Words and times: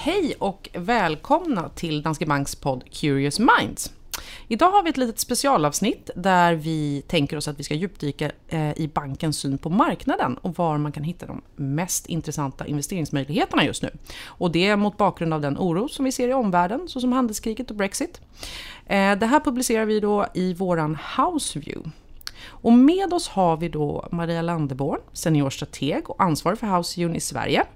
Hej 0.00 0.34
och 0.38 0.68
välkomna 0.74 1.68
till 1.68 2.02
Danske 2.02 2.26
Banks 2.26 2.54
podd 2.54 2.84
Curious 2.92 3.38
Minds. 3.38 3.92
Idag 4.48 4.70
har 4.70 4.82
vi 4.82 4.90
ett 4.90 4.96
litet 4.96 5.18
specialavsnitt 5.18 6.10
där 6.16 6.54
vi 6.54 7.02
tänker 7.06 7.36
oss 7.36 7.48
att 7.48 7.58
vi 7.58 7.64
ska 7.64 7.74
djupdyka 7.74 8.30
eh, 8.48 8.78
i 8.78 8.90
bankens 8.94 9.38
syn 9.38 9.58
på 9.58 9.70
marknaden 9.70 10.36
och 10.36 10.58
var 10.58 10.78
man 10.78 10.92
kan 10.92 11.02
hitta 11.02 11.26
de 11.26 11.42
mest 11.56 12.06
intressanta 12.06 12.66
investeringsmöjligheterna 12.66 13.64
just 13.64 13.82
nu. 13.82 13.90
Och 14.24 14.50
det 14.50 14.76
mot 14.76 14.96
bakgrund 14.96 15.34
av 15.34 15.40
den 15.40 15.58
oro 15.58 15.88
som 15.88 16.04
vi 16.04 16.12
ser 16.12 16.28
i 16.28 16.34
omvärlden, 16.34 16.88
såsom 16.88 17.12
handelskriget 17.12 17.70
och 17.70 17.76
Brexit. 17.76 18.20
Eh, 18.86 19.18
det 19.18 19.26
här 19.26 19.40
publicerar 19.40 19.84
vi 19.84 20.00
då 20.00 20.26
i 20.34 20.54
våran 20.54 20.98
Houseview. 21.16 21.90
Och 22.46 22.72
med 22.72 23.12
oss 23.12 23.28
har 23.28 23.56
vi 23.56 23.68
då 23.68 24.08
Maria 24.12 24.42
Landeborn, 24.42 25.00
seniorstrateg 25.12 26.10
och 26.10 26.22
ansvarig 26.22 26.58
för 26.58 26.66
Houseview 26.66 27.16
i 27.16 27.20
Sverige. 27.20 27.66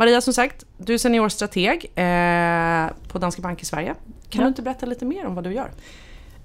Maria, 0.00 0.20
som 0.20 0.34
sagt, 0.34 0.64
du 0.78 0.94
är 0.94 0.98
seniorstrateg 0.98 1.92
eh, 1.94 2.90
på 3.08 3.18
Danske 3.18 3.42
Bank 3.42 3.62
i 3.62 3.64
Sverige. 3.64 3.94
Kan 4.28 4.40
ja. 4.40 4.40
du 4.40 4.48
inte 4.48 4.62
berätta 4.62 4.86
lite 4.86 5.04
mer 5.04 5.26
om 5.26 5.34
vad 5.34 5.44
du 5.44 5.52
gör? 5.52 5.70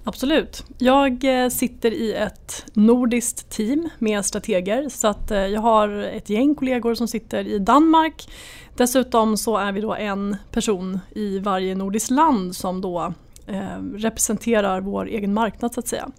Absolut. 0.04 0.64
Jag 0.78 1.44
eh, 1.44 1.50
sitter 1.50 1.92
i 1.92 2.14
ett 2.14 2.66
nordiskt 2.74 3.50
team 3.50 3.90
med 4.00 4.26
strateger 4.26 4.90
så 4.90 5.08
att 5.08 5.32
eh, 5.32 5.38
jag 5.38 5.62
har 5.62 5.90
ett 5.90 6.30
gäng 6.30 6.56
kollegor 6.56 6.96
som 6.96 7.08
sitter 7.08 7.48
i 7.48 7.60
Danmark. 7.60 8.30
Dessutom 8.78 9.38
så 9.38 9.58
är 9.58 9.72
vi 9.72 9.82
då 9.82 9.96
en 9.96 10.38
person 10.52 11.00
i 11.16 11.40
varje 11.40 11.76
nordiskt 11.76 12.12
land 12.12 12.56
som 12.56 12.82
då 12.82 13.14
eh, 13.48 13.78
representerar 13.96 14.82
vår 14.82 15.08
egen 15.08 15.34
marknad 15.34 15.74
så 15.74 15.80
att 15.80 15.88
säga. 15.88 16.10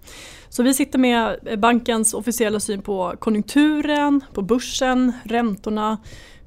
Så 0.49 0.63
vi 0.63 0.73
sitter 0.73 0.99
med 0.99 1.39
bankens 1.59 2.13
officiella 2.13 2.59
syn 2.59 2.81
på 2.81 3.13
konjunkturen, 3.19 4.21
på 4.33 4.41
börsen, 4.41 5.13
räntorna, 5.23 5.97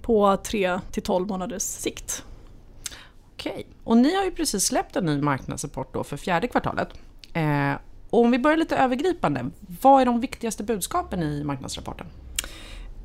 på 0.02 0.36
3 0.36 0.80
till 0.90 1.02
12 1.02 1.28
månaders 1.28 1.62
sikt. 1.62 2.24
Okej, 3.32 3.66
och 3.84 3.96
ni 3.96 4.16
har 4.16 4.24
ju 4.24 4.30
precis 4.30 4.64
släppt 4.64 4.96
en 4.96 5.06
ny 5.06 5.20
marknadsrapport 5.20 5.94
då 5.94 6.04
för 6.04 6.16
fjärde 6.16 6.48
kvartalet. 6.48 6.88
Eh, 7.32 7.72
och 8.10 8.20
om 8.20 8.30
vi 8.30 8.38
börjar 8.38 8.56
lite 8.56 8.76
övergripande, 8.76 9.50
vad 9.82 10.00
är 10.00 10.06
de 10.06 10.20
viktigaste 10.20 10.62
budskapen 10.62 11.22
i 11.22 11.44
marknadsrapporten? 11.44 12.06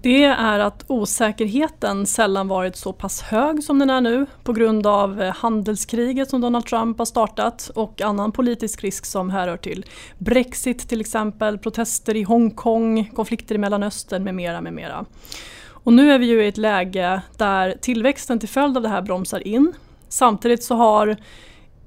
Det 0.05 0.23
är 0.23 0.59
att 0.59 0.85
osäkerheten 0.87 2.05
sällan 2.05 2.47
varit 2.47 2.75
så 2.75 2.93
pass 2.93 3.21
hög 3.21 3.63
som 3.63 3.79
den 3.79 3.89
är 3.89 4.01
nu 4.01 4.25
på 4.43 4.53
grund 4.53 4.87
av 4.87 5.21
handelskriget 5.21 6.29
som 6.29 6.41
Donald 6.41 6.65
Trump 6.65 6.97
har 6.97 7.05
startat 7.05 7.71
och 7.75 8.01
annan 8.01 8.31
politisk 8.31 8.83
risk 8.83 9.05
som 9.05 9.29
härrör 9.29 9.57
till 9.57 9.85
Brexit 10.17 10.89
till 10.89 11.01
exempel, 11.01 11.57
protester 11.57 12.15
i 12.15 12.23
Hongkong, 12.23 13.11
konflikter 13.15 13.55
i 13.55 13.57
Mellanöstern 13.57 14.23
med 14.23 14.35
mera. 14.35 14.61
Med 14.61 14.73
mera. 14.73 15.05
Och 15.85 15.93
nu 15.93 16.11
är 16.11 16.19
vi 16.19 16.25
ju 16.25 16.43
i 16.43 16.47
ett 16.47 16.57
läge 16.57 17.21
där 17.37 17.75
tillväxten 17.81 18.39
till 18.39 18.49
följd 18.49 18.77
av 18.77 18.83
det 18.83 18.89
här 18.89 19.01
bromsar 19.01 19.47
in. 19.47 19.73
Samtidigt 20.09 20.63
så 20.63 20.75
har 20.75 21.17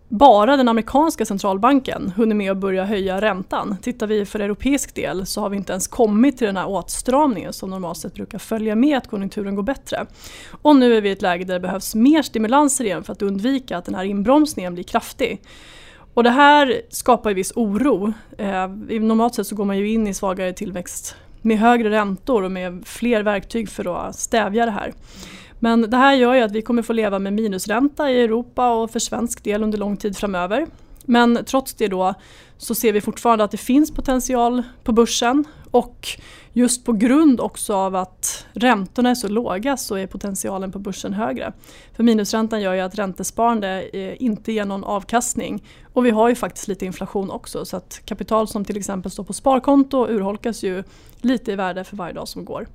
bara 0.09 0.57
den 0.57 0.69
amerikanska 0.69 1.25
centralbanken 1.25 2.13
hunnit 2.17 2.37
med 2.37 2.53
att 2.53 2.59
börja 2.59 2.85
höja 2.85 3.21
räntan. 3.21 3.77
Tittar 3.83 4.07
vi 4.07 4.27
för 4.27 4.41
europeisk 4.41 4.95
del 4.95 5.27
så 5.27 5.41
har 5.41 5.51
vi 5.51 5.57
inte 5.57 5.73
ens 5.73 5.89
kommit 5.89 6.39
till 6.39 6.47
den 6.47 6.57
här 6.57 6.69
åtstramningen 6.69 7.53
som 7.53 7.71
normalt 7.71 7.99
sett 7.99 8.15
brukar 8.15 8.39
följa 8.39 8.75
med 8.75 8.99
att 8.99 9.07
konjunkturen 9.07 9.55
går 9.55 9.63
bättre. 9.63 10.07
Och 10.63 10.77
nu 10.77 10.97
är 10.97 11.01
vi 11.01 11.09
i 11.09 11.13
ett 11.13 11.23
läge 11.23 11.45
där 11.45 11.55
det 11.55 11.61
behövs 11.61 11.95
mer 11.95 12.23
stimulanser 12.23 12.85
igen 12.85 13.05
för 13.05 13.13
att 13.13 13.23
undvika 13.23 13.79
att 13.79 13.85
den 13.85 13.95
här 13.95 14.05
inbromsningen 14.05 14.75
blir 14.75 14.85
kraftig. 14.85 15.43
Och 16.15 16.25
det 16.25 16.31
här 16.31 16.83
skapar 16.91 17.31
ju 17.31 17.35
viss 17.35 17.53
oro. 17.57 18.13
Eh, 18.39 18.69
normalt 19.01 19.35
sett 19.35 19.47
så 19.47 19.57
går 19.57 19.65
man 19.65 19.79
ju 19.79 19.91
in 19.91 20.07
i 20.07 20.15
svagare 20.15 20.53
tillväxt 20.53 21.17
med 21.43 21.59
högre 21.59 21.91
räntor 21.91 22.43
och 22.43 22.53
med 22.53 22.83
fler 22.87 23.23
verktyg 23.23 23.69
för 23.69 24.09
att 24.09 24.17
stävja 24.17 24.65
det 24.67 24.73
här. 24.73 24.93
Men 25.59 25.91
det 25.91 25.97
här 25.97 26.15
gör 26.15 26.35
ju 26.35 26.41
att 26.41 26.53
vi 26.53 26.63
kommer 26.63 26.83
få 26.83 26.93
leva 26.93 27.19
med 27.19 27.33
minusränta 27.33 28.11
i 28.11 28.23
Europa 28.23 28.71
och 28.71 28.91
för 28.91 28.99
svensk 28.99 29.45
del 29.45 29.63
under 29.63 29.79
lång 29.79 29.97
tid 29.97 30.17
framöver. 30.17 30.67
Men 31.11 31.45
trots 31.45 31.75
det 31.75 31.89
då 31.89 32.15
så 32.57 32.75
ser 32.75 32.93
vi 32.93 33.01
fortfarande 33.01 33.45
att 33.45 33.51
det 33.51 33.57
finns 33.57 33.91
potential 33.91 34.63
på 34.85 34.93
börsen 34.93 35.45
och 35.71 36.09
just 36.53 36.85
på 36.85 36.93
grund 36.93 37.41
också 37.41 37.75
av 37.75 37.97
att 37.97 38.47
räntorna 38.53 39.11
är 39.11 39.15
så 39.15 39.29
låga 39.29 39.77
så 39.77 39.95
är 39.95 40.07
potentialen 40.07 40.73
på 40.73 40.79
börsen 40.79 41.13
högre. 41.13 41.53
För 41.97 42.03
minusräntan 42.03 42.61
gör 42.61 42.75
ju 42.75 42.81
att 42.81 42.99
räntesparande 42.99 43.83
eh, 43.93 44.23
inte 44.23 44.53
ger 44.53 44.65
någon 44.65 44.85
avkastning 44.85 45.65
och 45.93 46.07
vi 46.07 46.11
har 46.11 46.29
ju 46.29 46.35
faktiskt 46.35 46.69
lite 46.69 46.87
inflation 46.87 47.31
också 47.31 47.65
så 47.65 47.77
att 47.77 48.01
kapital 48.05 48.49
som 48.49 48.65
till 48.65 48.77
exempel 48.77 49.11
står 49.11 49.25
på 49.25 49.33
sparkonto 49.33 50.07
urholkas 50.09 50.63
ju 50.63 50.85
lite 51.21 51.53
i 51.53 51.57
värde 51.57 51.85
för 51.85 51.97
varje 51.97 52.15
dag 52.15 52.29
som 52.29 52.45
går. 52.45 52.67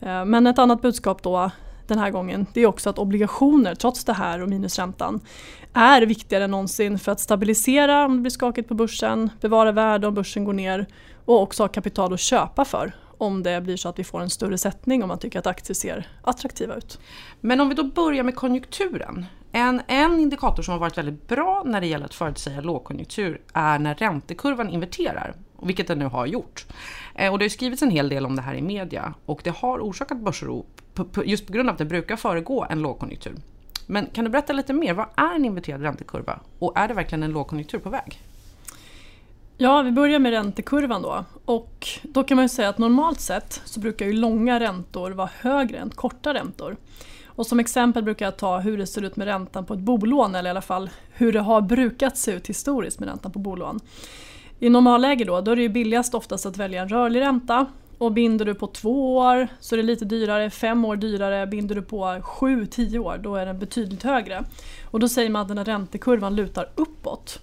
Eh, 0.00 0.24
men 0.24 0.46
ett 0.46 0.58
annat 0.58 0.82
budskap 0.82 1.22
då 1.22 1.50
den 1.88 1.98
här 1.98 2.10
gången 2.10 2.46
det 2.52 2.60
är 2.60 2.66
också 2.66 2.90
att 2.90 2.98
obligationer 2.98 3.74
trots 3.74 4.04
det 4.04 4.12
här 4.12 4.42
och 4.42 4.48
minusräntan 4.48 5.20
är 5.72 6.02
viktigare 6.02 6.44
än 6.44 6.50
någonsin 6.50 6.98
för 6.98 7.12
att 7.12 7.20
stabilisera 7.20 8.04
om 8.04 8.16
det 8.16 8.22
blir 8.22 8.30
skakigt 8.30 8.68
på 8.68 8.74
börsen, 8.74 9.30
bevara 9.40 9.72
värde 9.72 10.06
om 10.06 10.14
börsen 10.14 10.44
går 10.44 10.52
ner 10.52 10.86
och 11.24 11.42
också 11.42 11.62
ha 11.62 11.68
kapital 11.68 12.12
att 12.12 12.20
köpa 12.20 12.64
för 12.64 12.92
om 13.18 13.42
det 13.42 13.60
blir 13.60 13.76
så 13.76 13.88
att 13.88 13.98
vi 13.98 14.04
får 14.04 14.20
en 14.20 14.30
större 14.30 14.58
sättning 14.58 15.02
om 15.02 15.08
man 15.08 15.18
tycker 15.18 15.38
att 15.38 15.46
aktier 15.46 15.74
ser 15.74 16.08
attraktiva 16.22 16.74
ut. 16.74 16.98
Men 17.40 17.60
om 17.60 17.68
vi 17.68 17.74
då 17.74 17.84
börjar 17.84 18.24
med 18.24 18.34
konjunkturen. 18.34 19.26
En, 19.56 19.82
en 19.86 20.20
indikator 20.20 20.62
som 20.62 20.72
har 20.72 20.78
varit 20.78 20.98
väldigt 20.98 21.28
bra 21.28 21.62
när 21.66 21.80
det 21.80 21.86
gäller 21.86 22.04
att 22.04 22.14
förutsäga 22.14 22.60
lågkonjunktur 22.60 23.40
är 23.52 23.78
när 23.78 23.94
räntekurvan 23.94 24.70
inverterar, 24.70 25.34
vilket 25.62 25.86
den 25.86 25.98
nu 25.98 26.04
har 26.04 26.26
gjort. 26.26 26.66
Eh, 27.14 27.32
och 27.32 27.38
det 27.38 27.44
har 27.44 27.48
skrivits 27.48 27.82
en 27.82 27.90
hel 27.90 28.08
del 28.08 28.26
om 28.26 28.36
det 28.36 28.42
här 28.42 28.54
i 28.54 28.62
media 28.62 29.14
och 29.26 29.40
det 29.44 29.50
har 29.50 29.78
orsakat 29.78 30.18
börsoro 30.18 30.66
just 31.24 31.46
på 31.46 31.52
grund 31.52 31.68
av 31.68 31.72
att 31.72 31.78
det 31.78 31.84
brukar 31.84 32.16
föregå 32.16 32.66
en 32.70 32.82
lågkonjunktur. 32.82 33.34
Men 33.86 34.06
kan 34.06 34.24
du 34.24 34.30
berätta 34.30 34.52
lite 34.52 34.72
mer, 34.72 34.94
vad 34.94 35.06
är 35.16 35.34
en 35.34 35.44
inverterad 35.44 35.82
räntekurva 35.82 36.40
och 36.58 36.78
är 36.78 36.88
det 36.88 36.94
verkligen 36.94 37.22
en 37.22 37.30
lågkonjunktur 37.30 37.78
på 37.78 37.90
väg? 37.90 38.20
Ja, 39.56 39.82
vi 39.82 39.90
börjar 39.90 40.18
med 40.18 40.32
räntekurvan 40.32 41.02
då. 41.02 41.24
Och 41.44 41.88
då 42.02 42.24
kan 42.24 42.36
man 42.36 42.44
ju 42.44 42.48
säga 42.48 42.68
att 42.68 42.78
normalt 42.78 43.20
sett 43.20 43.62
så 43.64 43.80
brukar 43.80 44.06
ju 44.06 44.12
långa 44.12 44.60
räntor 44.60 45.10
vara 45.10 45.30
högre 45.40 45.78
än 45.78 45.90
korta 45.90 46.34
räntor. 46.34 46.76
Och 47.36 47.46
som 47.46 47.60
exempel 47.60 48.02
brukar 48.02 48.26
jag 48.26 48.36
ta 48.36 48.58
hur 48.58 48.78
det 48.78 48.86
ser 48.86 49.02
ut 49.02 49.16
med 49.16 49.26
räntan 49.26 49.66
på 49.66 49.74
ett 49.74 49.80
bolån 49.80 50.34
eller 50.34 50.48
i 50.48 50.50
alla 50.50 50.62
fall 50.62 50.90
hur 51.12 51.32
det 51.32 51.40
har 51.40 51.60
brukat 51.60 52.16
se 52.16 52.32
ut 52.32 52.46
historiskt 52.46 53.00
med 53.00 53.08
räntan 53.08 53.32
på 53.32 53.38
bolån. 53.38 53.80
I 54.58 54.68
normalläge 54.68 55.24
då, 55.24 55.40
då 55.40 55.50
är 55.50 55.56
det 55.56 55.62
ju 55.62 55.68
billigast 55.68 56.14
oftast 56.14 56.46
att 56.46 56.56
välja 56.56 56.82
en 56.82 56.88
rörlig 56.88 57.20
ränta 57.20 57.66
och 57.98 58.12
binder 58.12 58.44
du 58.44 58.54
på 58.54 58.66
två 58.66 59.16
år 59.16 59.48
så 59.60 59.74
är 59.74 59.76
det 59.76 59.82
lite 59.82 60.04
dyrare, 60.04 60.50
fem 60.50 60.84
år 60.84 60.96
dyrare. 60.96 61.46
Binder 61.46 61.74
du 61.74 61.82
på 61.82 62.20
sju, 62.22 62.66
tio 62.66 62.98
år 62.98 63.20
då 63.22 63.36
är 63.36 63.46
den 63.46 63.58
betydligt 63.58 64.02
högre. 64.02 64.44
Och 64.90 65.00
då 65.00 65.08
säger 65.08 65.30
man 65.30 65.42
att 65.42 65.48
den 65.48 65.58
här 65.58 65.64
räntekurvan 65.64 66.36
lutar 66.36 66.70
uppåt. 66.74 67.40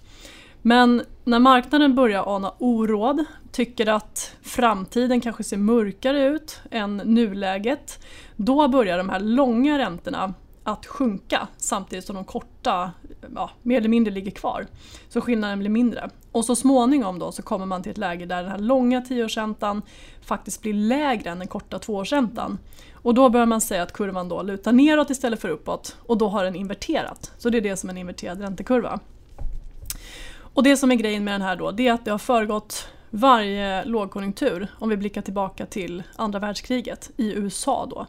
Men 0.65 1.03
när 1.23 1.39
marknaden 1.39 1.95
börjar 1.95 2.35
ana 2.35 2.53
oråd, 2.59 3.25
tycker 3.51 3.89
att 3.89 4.35
framtiden 4.41 5.21
kanske 5.21 5.43
ser 5.43 5.57
mörkare 5.57 6.25
ut 6.25 6.59
än 6.71 6.97
nuläget, 6.97 8.05
då 8.35 8.67
börjar 8.67 8.97
de 8.97 9.09
här 9.09 9.19
långa 9.19 9.79
räntorna 9.79 10.33
att 10.63 10.85
sjunka 10.85 11.47
samtidigt 11.57 12.05
som 12.05 12.15
de 12.15 12.25
korta 12.25 12.91
ja, 13.35 13.49
mer 13.61 13.77
eller 13.77 13.89
mindre 13.89 14.13
ligger 14.13 14.31
kvar. 14.31 14.67
Så 15.09 15.21
skillnaden 15.21 15.59
blir 15.59 15.69
mindre. 15.69 16.09
Och 16.31 16.45
så 16.45 16.55
småningom 16.55 17.19
då 17.19 17.31
så 17.31 17.41
kommer 17.41 17.65
man 17.65 17.83
till 17.83 17.91
ett 17.91 17.97
läge 17.97 18.25
där 18.25 18.41
den 18.41 18.51
här 18.51 18.57
långa 18.57 19.01
tioårsräntan 19.01 19.81
faktiskt 20.21 20.61
blir 20.61 20.73
lägre 20.73 21.29
än 21.29 21.39
den 21.39 21.47
korta 21.47 21.79
tvåårsräntan. 21.79 22.57
Och 22.93 23.13
då 23.13 23.29
börjar 23.29 23.45
man 23.45 23.61
säga 23.61 23.83
att 23.83 23.93
kurvan 23.93 24.29
då 24.29 24.41
lutar 24.41 24.71
neråt 24.71 25.09
istället 25.09 25.41
för 25.41 25.49
uppåt 25.49 25.97
och 25.99 26.17
då 26.17 26.27
har 26.27 26.43
den 26.43 26.55
inverterat. 26.55 27.31
Så 27.37 27.49
det 27.49 27.57
är 27.57 27.61
det 27.61 27.77
som 27.77 27.89
är 27.89 27.93
en 27.93 27.97
inverterad 27.97 28.41
räntekurva. 28.41 28.99
Och 30.53 30.63
det 30.63 30.77
som 30.77 30.91
är 30.91 30.95
grejen 30.95 31.23
med 31.23 31.33
den 31.33 31.41
här 31.41 31.55
då, 31.55 31.71
det 31.71 31.87
är 31.87 31.93
att 31.93 32.05
det 32.05 32.11
har 32.11 32.17
föregått 32.17 32.87
varje 33.09 33.85
lågkonjunktur, 33.85 34.67
om 34.79 34.89
vi 34.89 34.97
blickar 34.97 35.21
tillbaka 35.21 35.65
till 35.65 36.03
andra 36.15 36.39
världskriget 36.39 37.11
i 37.17 37.33
USA 37.33 37.85
då. 37.85 38.07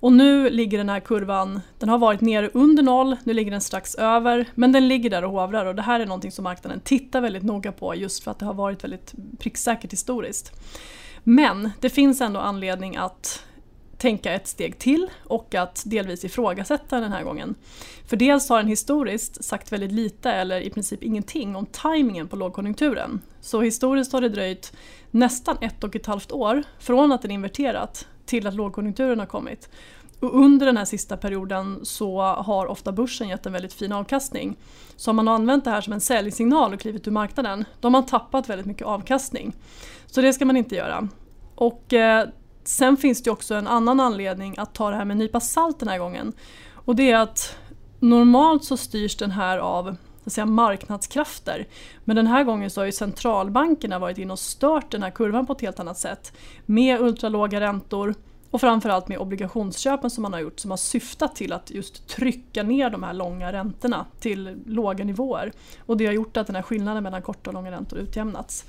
Och 0.00 0.12
nu 0.12 0.50
ligger 0.50 0.78
den 0.78 0.88
här 0.88 1.00
kurvan, 1.00 1.60
den 1.78 1.88
har 1.88 1.98
varit 1.98 2.20
nere 2.20 2.50
under 2.54 2.82
noll, 2.82 3.16
nu 3.24 3.32
ligger 3.32 3.50
den 3.50 3.60
strax 3.60 3.94
över, 3.94 4.46
men 4.54 4.72
den 4.72 4.88
ligger 4.88 5.10
där 5.10 5.24
och 5.24 5.30
hovrar 5.30 5.66
och 5.66 5.74
det 5.74 5.82
här 5.82 6.00
är 6.00 6.06
någonting 6.06 6.32
som 6.32 6.44
marknaden 6.44 6.80
tittar 6.80 7.20
väldigt 7.20 7.42
noga 7.42 7.72
på 7.72 7.94
just 7.94 8.24
för 8.24 8.30
att 8.30 8.38
det 8.38 8.46
har 8.46 8.54
varit 8.54 8.84
väldigt 8.84 9.14
pricksäkert 9.38 9.92
historiskt. 9.92 10.52
Men 11.24 11.70
det 11.80 11.90
finns 11.90 12.20
ändå 12.20 12.40
anledning 12.40 12.96
att 12.96 13.42
tänka 13.98 14.32
ett 14.32 14.46
steg 14.46 14.78
till 14.78 15.08
och 15.24 15.54
att 15.54 15.82
delvis 15.86 16.24
ifrågasätta 16.24 17.00
den 17.00 17.12
här 17.12 17.24
gången. 17.24 17.54
För 18.06 18.16
dels 18.16 18.48
har 18.48 18.58
den 18.58 18.68
historiskt 18.68 19.44
sagt 19.44 19.72
väldigt 19.72 19.92
lite 19.92 20.30
eller 20.30 20.60
i 20.60 20.70
princip 20.70 21.02
ingenting 21.02 21.56
om 21.56 21.66
tajmingen 21.66 22.28
på 22.28 22.36
lågkonjunkturen. 22.36 23.20
Så 23.40 23.60
historiskt 23.60 24.12
har 24.12 24.20
det 24.20 24.28
dröjt 24.28 24.72
nästan 25.10 25.56
ett 25.60 25.84
och 25.84 25.96
ett 25.96 26.06
halvt 26.06 26.32
år 26.32 26.62
från 26.78 27.12
att 27.12 27.22
den 27.22 27.30
inverterat 27.30 28.06
till 28.26 28.46
att 28.46 28.54
lågkonjunkturen 28.54 29.18
har 29.18 29.26
kommit. 29.26 29.68
Och 30.20 30.36
under 30.36 30.66
den 30.66 30.76
här 30.76 30.84
sista 30.84 31.16
perioden 31.16 31.80
så 31.82 32.20
har 32.22 32.66
ofta 32.66 32.92
börsen 32.92 33.28
gett 33.28 33.46
en 33.46 33.52
väldigt 33.52 33.72
fin 33.72 33.92
avkastning. 33.92 34.56
Så 34.96 35.10
om 35.10 35.16
man 35.16 35.26
har 35.26 35.34
använt 35.34 35.64
det 35.64 35.70
här 35.70 35.80
som 35.80 35.92
en 35.92 36.00
säljsignal 36.00 36.74
och 36.74 36.80
klivit 36.80 37.06
ur 37.06 37.12
marknaden, 37.12 37.64
då 37.80 37.86
har 37.86 37.90
man 37.90 38.06
tappat 38.06 38.48
väldigt 38.48 38.66
mycket 38.66 38.86
avkastning. 38.86 39.56
Så 40.06 40.20
det 40.20 40.32
ska 40.32 40.44
man 40.44 40.56
inte 40.56 40.74
göra. 40.74 41.08
Och 41.54 41.92
eh, 41.92 42.28
Sen 42.66 42.96
finns 42.96 43.22
det 43.22 43.30
också 43.30 43.54
en 43.54 43.66
annan 43.66 44.00
anledning 44.00 44.54
att 44.58 44.74
ta 44.74 44.90
det 44.90 44.96
här 44.96 45.04
med 45.04 45.14
en 45.14 45.18
nypa 45.18 45.40
salt 45.40 45.78
den 45.78 45.88
här 45.88 45.98
gången. 45.98 46.32
Och 46.72 46.96
det 46.96 47.10
är 47.10 47.16
att 47.16 47.58
normalt 48.00 48.64
så 48.64 48.76
styrs 48.76 49.16
den 49.16 49.30
här 49.30 49.58
av 49.58 49.84
så 49.84 50.28
att 50.28 50.32
säga, 50.32 50.46
marknadskrafter. 50.46 51.66
Men 52.04 52.16
den 52.16 52.26
här 52.26 52.44
gången 52.44 52.70
så 52.70 52.80
har 52.80 52.86
ju 52.86 52.92
centralbankerna 52.92 53.98
varit 53.98 54.18
inne 54.18 54.32
och 54.32 54.38
stört 54.38 54.90
den 54.90 55.02
här 55.02 55.10
kurvan 55.10 55.46
på 55.46 55.52
ett 55.52 55.60
helt 55.60 55.80
annat 55.80 55.98
sätt. 55.98 56.32
Med 56.66 57.00
ultralåga 57.00 57.60
räntor 57.60 58.14
och 58.50 58.60
framförallt 58.60 59.08
med 59.08 59.18
obligationsköpen 59.18 60.10
som 60.10 60.22
man 60.22 60.32
har 60.32 60.40
gjort 60.40 60.60
som 60.60 60.70
har 60.70 60.78
syftat 60.78 61.36
till 61.36 61.52
att 61.52 61.70
just 61.70 62.08
trycka 62.08 62.62
ner 62.62 62.90
de 62.90 63.02
här 63.02 63.12
långa 63.12 63.52
räntorna 63.52 64.06
till 64.20 64.62
låga 64.66 65.04
nivåer. 65.04 65.52
Och 65.86 65.96
det 65.96 66.06
har 66.06 66.12
gjort 66.12 66.36
att 66.36 66.46
den 66.46 66.56
här 66.56 66.62
skillnaden 66.62 67.02
mellan 67.02 67.22
korta 67.22 67.50
och 67.50 67.54
långa 67.54 67.70
räntor 67.70 67.98
utjämnats. 67.98 68.64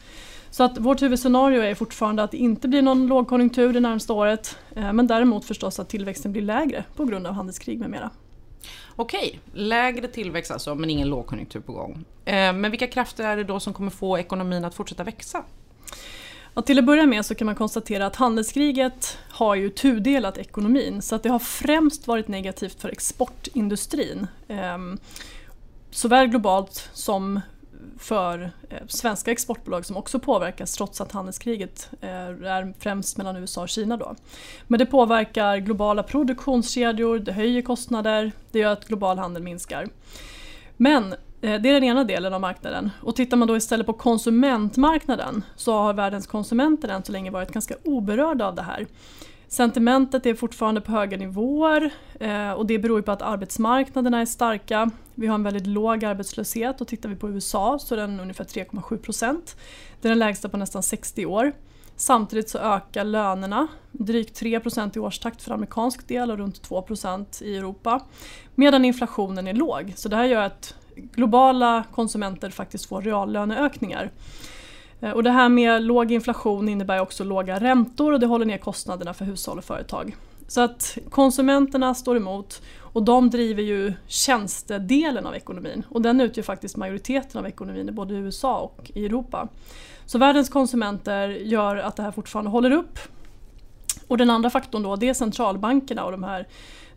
Så 0.49 0.63
att 0.63 0.77
vårt 0.77 1.01
huvudscenario 1.01 1.61
är 1.61 1.75
fortfarande 1.75 2.23
att 2.23 2.31
det 2.31 2.37
inte 2.37 2.67
blir 2.67 2.81
någon 2.81 3.07
lågkonjunktur 3.07 3.73
det 3.73 3.79
närmaste 3.79 4.13
året 4.13 4.57
eh, 4.75 4.93
men 4.93 5.07
däremot 5.07 5.45
förstås 5.45 5.79
att 5.79 5.89
tillväxten 5.89 6.31
blir 6.31 6.41
lägre 6.41 6.83
på 6.95 7.05
grund 7.05 7.27
av 7.27 7.33
handelskrig 7.33 7.79
med 7.79 7.89
mera. 7.89 8.09
Okej, 8.95 9.39
lägre 9.53 10.07
tillväxt 10.07 10.51
alltså 10.51 10.75
men 10.75 10.89
ingen 10.89 11.09
lågkonjunktur 11.09 11.59
på 11.59 11.71
gång. 11.71 12.05
Eh, 12.25 12.53
men 12.53 12.71
vilka 12.71 12.87
krafter 12.87 13.23
är 13.23 13.37
det 13.37 13.43
då 13.43 13.59
som 13.59 13.73
kommer 13.73 13.91
få 13.91 14.17
ekonomin 14.17 14.65
att 14.65 14.75
fortsätta 14.75 15.03
växa? 15.03 15.43
Ja, 16.53 16.61
till 16.61 16.79
att 16.79 16.85
börja 16.85 17.05
med 17.05 17.25
så 17.25 17.35
kan 17.35 17.45
man 17.45 17.55
konstatera 17.55 18.05
att 18.05 18.15
handelskriget 18.15 19.17
har 19.29 19.55
ju 19.55 19.69
tudelat 19.69 20.37
ekonomin 20.37 21.01
så 21.01 21.15
att 21.15 21.23
det 21.23 21.29
har 21.29 21.39
främst 21.39 22.07
varit 22.07 22.27
negativt 22.27 22.81
för 22.81 22.89
exportindustrin. 22.89 24.27
Ehm, 24.47 24.97
såväl 25.91 26.27
globalt 26.27 26.89
som 26.93 27.41
för 27.99 28.51
eh, 28.69 28.77
svenska 28.87 29.31
exportbolag 29.31 29.85
som 29.85 29.97
också 29.97 30.19
påverkas 30.19 30.73
trots 30.73 31.01
att 31.01 31.11
handelskriget 31.11 31.89
eh, 32.01 32.09
är 32.09 32.73
främst 32.79 33.17
mellan 33.17 33.37
USA 33.37 33.61
och 33.61 33.69
Kina. 33.69 33.97
Då. 33.97 34.15
Men 34.67 34.79
det 34.79 34.85
påverkar 34.85 35.57
globala 35.57 36.03
produktionskedjor, 36.03 37.19
det 37.19 37.31
höjer 37.31 37.61
kostnader, 37.61 38.31
det 38.51 38.59
gör 38.59 38.71
att 38.71 38.87
global 38.87 39.17
handel 39.17 39.43
minskar. 39.43 39.87
Men 40.77 41.13
eh, 41.13 41.17
det 41.41 41.69
är 41.69 41.73
den 41.73 41.83
ena 41.83 42.03
delen 42.03 42.33
av 42.33 42.41
marknaden. 42.41 42.89
Och 43.01 43.15
tittar 43.15 43.37
man 43.37 43.47
då 43.47 43.57
istället 43.57 43.85
på 43.85 43.93
konsumentmarknaden 43.93 45.43
så 45.55 45.73
har 45.73 45.93
världens 45.93 46.27
konsumenter 46.27 46.89
än 46.89 47.03
så 47.03 47.11
länge 47.11 47.31
varit 47.31 47.51
ganska 47.51 47.75
oberörda 47.83 48.47
av 48.47 48.55
det 48.55 48.61
här. 48.61 48.87
Sentimentet 49.47 50.25
är 50.25 50.33
fortfarande 50.33 50.81
på 50.81 50.91
höga 50.91 51.17
nivåer 51.17 51.93
eh, 52.19 52.51
och 52.51 52.65
det 52.65 52.79
beror 52.79 53.01
på 53.01 53.11
att 53.11 53.21
arbetsmarknaderna 53.21 54.21
är 54.21 54.25
starka. 54.25 54.91
Vi 55.15 55.27
har 55.27 55.35
en 55.35 55.43
väldigt 55.43 55.67
låg 55.67 56.05
arbetslöshet 56.05 56.81
och 56.81 56.87
tittar 56.87 57.09
vi 57.09 57.15
på 57.15 57.29
USA 57.29 57.79
så 57.79 57.95
är 57.95 57.99
den 57.99 58.19
ungefär 58.19 58.43
3,7 58.43 58.97
procent. 58.97 59.57
Det 60.01 60.07
är 60.07 60.09
den 60.09 60.19
lägsta 60.19 60.49
på 60.49 60.57
nästan 60.57 60.83
60 60.83 61.25
år. 61.25 61.51
Samtidigt 61.95 62.49
så 62.49 62.57
ökar 62.57 63.03
lönerna 63.03 63.67
drygt 63.91 64.35
3 64.35 64.59
procent 64.59 64.95
i 64.95 64.99
årstakt 64.99 65.41
för 65.41 65.51
amerikansk 65.51 66.07
del 66.07 66.31
och 66.31 66.37
runt 66.37 66.61
2 66.61 66.81
procent 66.81 67.41
i 67.41 67.57
Europa. 67.57 68.01
Medan 68.55 68.85
inflationen 68.85 69.47
är 69.47 69.53
låg. 69.53 69.93
Så 69.95 70.09
det 70.09 70.15
här 70.15 70.25
gör 70.25 70.41
att 70.41 70.75
globala 70.95 71.83
konsumenter 71.91 72.49
faktiskt 72.49 72.85
får 72.85 73.01
reallöneökningar. 73.01 74.11
Eh, 75.01 75.11
och 75.11 75.23
det 75.23 75.31
här 75.31 75.49
med 75.49 75.83
låg 75.83 76.11
inflation 76.11 76.69
innebär 76.69 76.99
också 76.99 77.23
låga 77.23 77.59
räntor 77.59 78.13
och 78.13 78.19
det 78.19 78.25
håller 78.25 78.45
ner 78.45 78.57
kostnaderna 78.57 79.13
för 79.13 79.25
hushåll 79.25 79.57
och 79.57 79.63
företag. 79.63 80.15
Så 80.47 80.61
att 80.61 80.97
konsumenterna 81.09 81.93
står 81.93 82.17
emot 82.17 82.61
och 82.79 83.03
de 83.03 83.29
driver 83.29 83.63
ju 83.63 83.93
tjänstedelen 84.07 85.25
av 85.25 85.35
ekonomin 85.35 85.83
och 85.89 86.01
den 86.01 86.21
utgör 86.21 86.43
faktiskt 86.43 86.77
majoriteten 86.77 87.39
av 87.39 87.47
ekonomin 87.47 87.89
i 87.89 87.91
både 87.91 88.13
USA 88.13 88.59
och 88.59 88.91
i 88.93 89.05
Europa. 89.05 89.47
Så 90.05 90.17
världens 90.17 90.49
konsumenter 90.49 91.29
gör 91.29 91.77
att 91.77 91.95
det 91.95 92.03
här 92.03 92.11
fortfarande 92.11 92.51
håller 92.51 92.71
upp. 92.71 92.99
Och 94.07 94.17
den 94.17 94.29
andra 94.29 94.49
faktorn 94.49 94.83
då 94.83 94.95
det 94.95 95.09
är 95.09 95.13
centralbankerna 95.13 96.05
och 96.05 96.11
de 96.11 96.23
här 96.23 96.47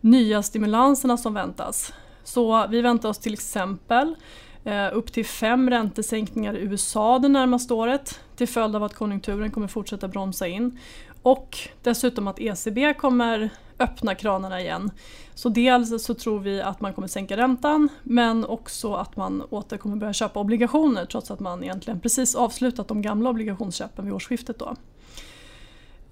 nya 0.01 0.43
stimulanserna 0.43 1.17
som 1.17 1.33
väntas. 1.33 1.93
Så 2.23 2.67
vi 2.67 2.81
väntar 2.81 3.09
oss 3.09 3.17
till 3.17 3.33
exempel 3.33 4.07
Eh, 4.07 4.15
Eh, 4.63 4.89
upp 4.93 5.11
till 5.11 5.25
fem 5.25 5.69
räntesänkningar 5.69 6.57
i 6.57 6.61
USA 6.61 7.19
det 7.19 7.27
närmaste 7.27 7.73
året 7.73 8.19
till 8.35 8.47
följd 8.47 8.75
av 8.75 8.83
att 8.83 8.93
konjunkturen 8.93 9.51
kommer 9.51 9.67
fortsätta 9.67 10.07
bromsa 10.07 10.47
in. 10.47 10.79
Och 11.21 11.57
dessutom 11.83 12.27
att 12.27 12.39
ECB 12.39 12.93
kommer 12.93 13.49
öppna 13.79 14.15
kranarna 14.15 14.61
igen. 14.61 14.91
Så 15.33 15.49
dels 15.49 16.03
så 16.03 16.13
tror 16.13 16.39
vi 16.39 16.61
att 16.61 16.81
man 16.81 16.93
kommer 16.93 17.07
sänka 17.07 17.37
räntan 17.37 17.89
men 18.03 18.45
också 18.45 18.93
att 18.93 19.15
man 19.15 19.41
åter 19.41 19.77
kommer 19.77 19.95
börja 19.95 20.13
köpa 20.13 20.39
obligationer 20.39 21.05
trots 21.05 21.31
att 21.31 21.39
man 21.39 21.63
egentligen 21.63 21.99
precis 21.99 22.35
avslutat 22.35 22.87
de 22.87 23.01
gamla 23.01 23.29
obligationsköpen 23.29 24.05
vid 24.05 24.13
årsskiftet. 24.13 24.59
Då. 24.59 24.75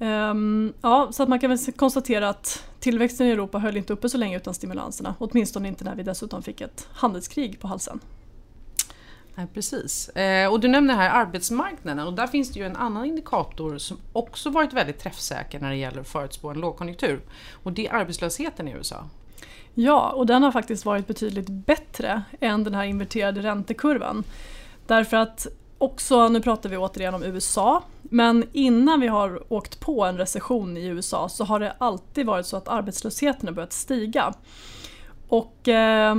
Um, 0.05 0.73
ja, 0.81 1.07
så 1.11 1.23
att 1.23 1.29
man 1.29 1.39
kan 1.39 1.49
väl 1.49 1.59
konstatera 1.75 2.29
att 2.29 2.63
tillväxten 2.79 3.27
i 3.27 3.29
Europa 3.29 3.59
höll 3.59 3.77
inte 3.77 3.93
uppe 3.93 4.09
så 4.09 4.17
länge 4.17 4.37
utan 4.37 4.53
stimulanserna. 4.53 5.15
Åtminstone 5.19 5.67
inte 5.67 5.83
när 5.83 5.95
vi 5.95 6.03
dessutom 6.03 6.43
fick 6.43 6.61
ett 6.61 6.87
handelskrig 6.91 7.59
på 7.59 7.67
halsen. 7.67 7.99
Nej, 9.39 9.47
precis. 9.53 10.09
Eh, 10.09 10.51
och 10.51 10.59
du 10.59 10.67
nämner 10.67 10.95
här 10.95 11.09
arbetsmarknaden 11.09 12.07
och 12.07 12.13
där 12.13 12.27
finns 12.27 12.51
det 12.51 12.59
ju 12.59 12.65
en 12.65 12.75
annan 12.75 13.05
indikator 13.05 13.77
som 13.77 13.97
också 14.13 14.49
varit 14.49 14.73
väldigt 14.73 14.99
träffsäker 14.99 15.59
när 15.59 15.69
det 15.69 15.75
gäller 15.75 16.01
att 16.01 16.07
förutspå 16.07 16.49
en 16.49 16.59
lågkonjunktur. 16.59 17.21
Och 17.63 17.73
det 17.73 17.87
är 17.87 17.93
arbetslösheten 17.93 18.67
i 18.67 18.71
USA. 18.71 19.05
Ja, 19.73 20.09
och 20.09 20.25
den 20.25 20.43
har 20.43 20.51
faktiskt 20.51 20.85
varit 20.85 21.07
betydligt 21.07 21.49
bättre 21.49 22.23
än 22.39 22.63
den 22.63 22.75
här 22.75 22.83
inverterade 22.83 23.41
räntekurvan. 23.41 24.23
Därför 24.87 25.17
att 25.17 25.47
också, 25.77 26.27
nu 26.27 26.41
pratar 26.41 26.69
vi 26.69 26.77
återigen 26.77 27.13
om 27.13 27.23
USA, 27.23 27.83
men 28.01 28.43
innan 28.53 28.99
vi 28.99 29.07
har 29.07 29.53
åkt 29.53 29.79
på 29.79 30.05
en 30.05 30.17
recession 30.17 30.77
i 30.77 30.85
USA 30.85 31.29
så 31.29 31.43
har 31.43 31.59
det 31.59 31.73
alltid 31.77 32.25
varit 32.25 32.45
så 32.45 32.57
att 32.57 32.67
arbetslösheten 32.67 33.47
har 33.47 33.55
börjat 33.55 33.73
stiga. 33.73 34.33
Och 35.27 35.67
eh, 35.67 36.15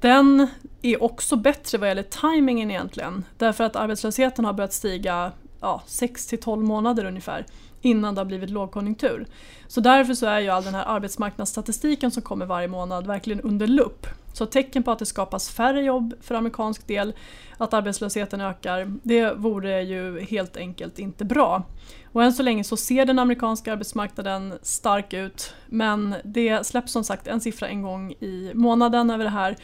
den 0.00 0.46
är 0.82 1.02
också 1.02 1.36
bättre 1.36 1.78
vad 1.78 1.88
gäller 1.88 2.02
timingen 2.02 2.70
egentligen. 2.70 3.24
Därför 3.36 3.64
att 3.64 3.76
arbetslösheten 3.76 4.44
har 4.44 4.52
börjat 4.52 4.72
stiga 4.72 5.32
ja, 5.60 5.82
6 5.86 6.34
12 6.40 6.64
månader 6.64 7.04
ungefär 7.04 7.46
innan 7.80 8.14
det 8.14 8.20
har 8.20 8.26
blivit 8.26 8.50
lågkonjunktur. 8.50 9.26
Så 9.66 9.80
därför 9.80 10.14
så 10.14 10.26
är 10.26 10.40
ju 10.40 10.48
all 10.48 10.64
den 10.64 10.74
här 10.74 10.84
arbetsmarknadsstatistiken 10.86 12.10
som 12.10 12.22
kommer 12.22 12.46
varje 12.46 12.68
månad 12.68 13.06
verkligen 13.06 13.40
under 13.40 13.66
lupp. 13.66 14.06
Så 14.32 14.46
tecken 14.46 14.82
på 14.82 14.90
att 14.90 14.98
det 14.98 15.06
skapas 15.06 15.50
färre 15.50 15.82
jobb 15.82 16.14
för 16.20 16.34
amerikansk 16.34 16.86
del, 16.86 17.12
att 17.56 17.74
arbetslösheten 17.74 18.40
ökar, 18.40 18.92
det 19.02 19.34
vore 19.34 19.82
ju 19.82 20.20
helt 20.20 20.56
enkelt 20.56 20.98
inte 20.98 21.24
bra. 21.24 21.62
Och 22.12 22.24
än 22.24 22.32
så 22.32 22.42
länge 22.42 22.64
så 22.64 22.76
ser 22.76 23.06
den 23.06 23.18
amerikanska 23.18 23.72
arbetsmarknaden 23.72 24.58
stark 24.62 25.12
ut 25.12 25.54
men 25.66 26.14
det 26.24 26.66
släpps 26.66 26.92
som 26.92 27.04
sagt 27.04 27.26
en 27.26 27.40
siffra 27.40 27.68
en 27.68 27.82
gång 27.82 28.12
i 28.12 28.50
månaden 28.54 29.10
över 29.10 29.24
det 29.24 29.30
här 29.30 29.56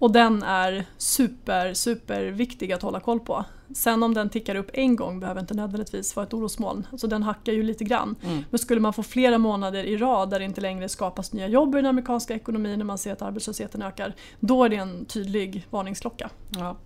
och 0.00 0.12
den 0.12 0.42
är 0.42 0.84
super, 0.96 1.74
super 1.74 2.24
viktig 2.24 2.72
att 2.72 2.82
hålla 2.82 3.00
koll 3.00 3.20
på. 3.20 3.44
Sen 3.74 4.02
om 4.02 4.14
den 4.14 4.28
tickar 4.28 4.54
upp 4.54 4.70
en 4.72 4.96
gång 4.96 5.20
behöver 5.20 5.40
inte 5.40 5.54
nödvändigtvis 5.54 6.16
vara 6.16 6.26
ett 6.26 6.34
orosmoln. 6.34 6.86
Alltså 6.92 7.06
den 7.06 7.22
hackar 7.22 7.52
ju 7.52 7.62
lite 7.62 7.84
grann. 7.84 8.16
Mm. 8.22 8.44
Men 8.50 8.58
skulle 8.58 8.80
man 8.80 8.92
få 8.92 9.02
flera 9.02 9.38
månader 9.38 9.84
i 9.84 9.96
rad 9.96 10.30
där 10.30 10.38
det 10.38 10.44
inte 10.44 10.60
längre 10.60 10.88
skapas 10.88 11.32
nya 11.32 11.48
jobb 11.48 11.74
i 11.74 11.78
den 11.78 11.86
amerikanska 11.86 12.34
ekonomin 12.34 12.78
när 12.78 12.84
man 12.84 12.98
ser 12.98 13.12
att 13.12 13.22
arbetslösheten 13.22 13.82
ökar, 13.82 14.14
då 14.40 14.64
är 14.64 14.68
det 14.68 14.76
en 14.76 15.04
tydlig 15.04 15.66
varningsklocka. 15.70 16.30
Ja. 16.58 16.76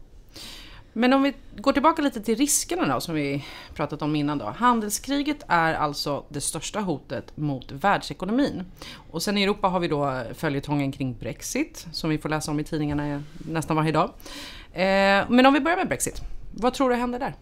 Men 0.96 1.12
om 1.12 1.22
vi 1.22 1.34
går 1.56 1.72
tillbaka 1.72 2.02
lite 2.02 2.20
till 2.20 2.36
riskerna 2.36 2.94
då 2.94 3.00
som 3.00 3.14
vi 3.14 3.44
pratat 3.74 4.02
om 4.02 4.16
innan 4.16 4.38
då. 4.38 4.44
Handelskriget 4.44 5.44
är 5.48 5.74
alltså 5.74 6.24
det 6.28 6.40
största 6.40 6.80
hotet 6.80 7.36
mot 7.36 7.72
världsekonomin. 7.72 8.62
Och 9.10 9.22
sen 9.22 9.38
i 9.38 9.42
Europa 9.42 9.68
har 9.68 9.80
vi 9.80 9.88
då 9.88 10.22
följetongen 10.34 10.92
kring 10.92 11.16
Brexit 11.18 11.86
som 11.92 12.10
vi 12.10 12.18
får 12.18 12.28
läsa 12.28 12.50
om 12.50 12.60
i 12.60 12.64
tidningarna 12.64 13.22
nästan 13.48 13.76
varje 13.76 13.92
dag. 13.92 14.10
Eh, 14.72 15.24
men 15.28 15.46
om 15.46 15.54
vi 15.54 15.60
börjar 15.60 15.76
med 15.76 15.88
Brexit. 15.88 16.22
Vad 16.54 16.74
tror 16.74 16.90
du 16.90 16.96
händer 16.96 17.18
där? 17.18 17.34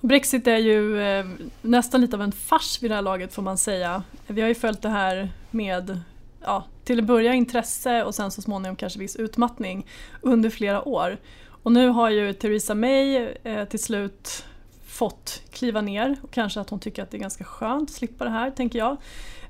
Brexit 0.00 0.46
är 0.46 0.56
ju 0.56 1.02
eh, 1.02 1.26
nästan 1.62 2.00
lite 2.00 2.16
av 2.16 2.22
en 2.22 2.32
fars 2.32 2.82
vid 2.82 2.90
det 2.90 2.94
här 2.94 3.02
laget 3.02 3.34
får 3.34 3.42
man 3.42 3.58
säga. 3.58 4.02
Vi 4.26 4.40
har 4.40 4.48
ju 4.48 4.54
följt 4.54 4.82
det 4.82 4.88
här 4.88 5.32
med 5.50 6.00
ja, 6.40 6.64
till 6.84 6.98
att 6.98 7.04
börja 7.04 7.34
intresse 7.34 8.04
och 8.04 8.14
sen 8.14 8.30
så 8.30 8.42
småningom 8.42 8.76
kanske 8.76 8.98
viss 8.98 9.16
utmattning 9.16 9.86
under 10.20 10.50
flera 10.50 10.88
år. 10.88 11.18
Och 11.62 11.72
nu 11.72 11.88
har 11.88 12.10
ju 12.10 12.32
Theresa 12.32 12.74
May 12.74 13.16
eh, 13.42 13.64
till 13.64 13.82
slut 13.82 14.44
fått 14.86 15.42
kliva 15.50 15.80
ner 15.80 16.16
och 16.22 16.30
kanske 16.30 16.60
att 16.60 16.70
hon 16.70 16.80
tycker 16.80 17.02
att 17.02 17.10
det 17.10 17.16
är 17.16 17.20
ganska 17.20 17.44
skönt 17.44 17.90
att 17.90 17.96
slippa 17.96 18.24
det 18.24 18.30
här, 18.30 18.50
tänker 18.50 18.78
jag. 18.78 18.92
Eh, 18.92 18.96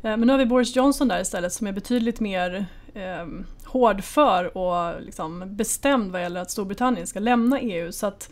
men 0.03 0.21
nu 0.21 0.29
har 0.29 0.39
vi 0.39 0.47
Boris 0.47 0.77
Johnson 0.77 1.09
där 1.09 1.21
istället 1.21 1.53
som 1.53 1.67
är 1.67 1.73
betydligt 1.73 2.21
mer 2.21 2.67
eh, 2.95 3.27
hårdför 3.65 4.57
och 4.57 5.03
liksom 5.03 5.57
bestämd 5.57 6.13
vad 6.13 6.23
gäller 6.23 6.41
att 6.41 6.51
Storbritannien 6.51 7.07
ska 7.07 7.21
lämna 7.21 7.61
EU. 7.61 7.93
Så 7.93 8.07
att 8.07 8.31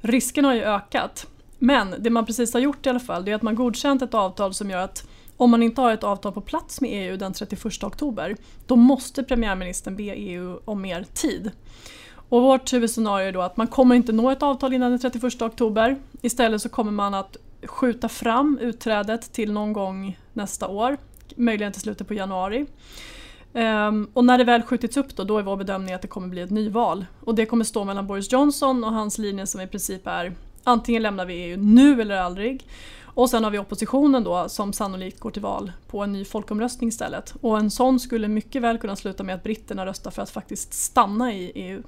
risken 0.00 0.44
har 0.44 0.54
ju 0.54 0.62
ökat. 0.62 1.26
Men 1.58 1.94
det 1.98 2.10
man 2.10 2.26
precis 2.26 2.52
har 2.52 2.60
gjort 2.60 2.86
i 2.86 2.88
alla 2.88 3.00
fall 3.00 3.24
det 3.24 3.30
är 3.30 3.34
att 3.34 3.42
man 3.42 3.54
godkänt 3.54 4.02
ett 4.02 4.14
avtal 4.14 4.54
som 4.54 4.70
gör 4.70 4.80
att 4.80 5.08
om 5.36 5.50
man 5.50 5.62
inte 5.62 5.80
har 5.80 5.92
ett 5.92 6.04
avtal 6.04 6.32
på 6.32 6.40
plats 6.40 6.80
med 6.80 6.90
EU 6.92 7.16
den 7.16 7.32
31 7.32 7.84
oktober 7.84 8.36
då 8.66 8.76
måste 8.76 9.22
premiärministern 9.22 9.96
be 9.96 10.02
EU 10.02 10.60
om 10.64 10.82
mer 10.82 11.06
tid. 11.14 11.50
Och 12.28 12.42
vårt 12.42 12.72
huvudscenario 12.72 13.28
är 13.28 13.32
då 13.32 13.42
att 13.42 13.56
man 13.56 13.66
kommer 13.66 13.94
inte 13.94 14.12
nå 14.12 14.30
ett 14.30 14.42
avtal 14.42 14.72
innan 14.72 14.90
den 14.90 15.00
31 15.00 15.42
oktober. 15.42 15.96
Istället 16.22 16.62
så 16.62 16.68
kommer 16.68 16.92
man 16.92 17.14
att 17.14 17.36
skjuta 17.66 18.08
fram 18.08 18.58
utträdet 18.62 19.32
till 19.32 19.52
någon 19.52 19.72
gång 19.72 20.18
nästa 20.32 20.68
år, 20.68 20.96
möjligen 21.36 21.72
till 21.72 21.82
slutet 21.82 22.08
på 22.08 22.14
januari. 22.14 22.66
Um, 23.52 24.10
och 24.12 24.24
när 24.24 24.38
det 24.38 24.44
väl 24.44 24.62
skjutits 24.62 24.96
upp 24.96 25.16
då, 25.16 25.24
då 25.24 25.38
är 25.38 25.42
vår 25.42 25.56
bedömning 25.56 25.94
att 25.94 26.02
det 26.02 26.08
kommer 26.08 26.28
bli 26.28 26.40
ett 26.40 26.50
nyval. 26.50 27.06
Och 27.24 27.34
det 27.34 27.46
kommer 27.46 27.64
stå 27.64 27.84
mellan 27.84 28.06
Boris 28.06 28.32
Johnson 28.32 28.84
och 28.84 28.92
hans 28.92 29.18
linje 29.18 29.46
som 29.46 29.60
i 29.60 29.66
princip 29.66 30.06
är 30.06 30.32
antingen 30.66 31.02
lämnar 31.02 31.26
vi 31.26 31.34
EU 31.34 31.56
nu 31.56 32.00
eller 32.00 32.16
aldrig. 32.16 32.68
Och 33.02 33.30
sen 33.30 33.44
har 33.44 33.50
vi 33.50 33.58
oppositionen 33.58 34.24
då 34.24 34.48
som 34.48 34.72
sannolikt 34.72 35.20
går 35.20 35.30
till 35.30 35.42
val 35.42 35.72
på 35.88 36.02
en 36.02 36.12
ny 36.12 36.24
folkomröstning 36.24 36.88
istället. 36.88 37.34
Och 37.40 37.58
en 37.58 37.70
sån 37.70 38.00
skulle 38.00 38.28
mycket 38.28 38.62
väl 38.62 38.78
kunna 38.78 38.96
sluta 38.96 39.22
med 39.22 39.34
att 39.34 39.42
britterna 39.42 39.86
röstar 39.86 40.10
för 40.10 40.22
att 40.22 40.30
faktiskt 40.30 40.72
stanna 40.72 41.32
i 41.32 41.52
EU. 41.54 41.82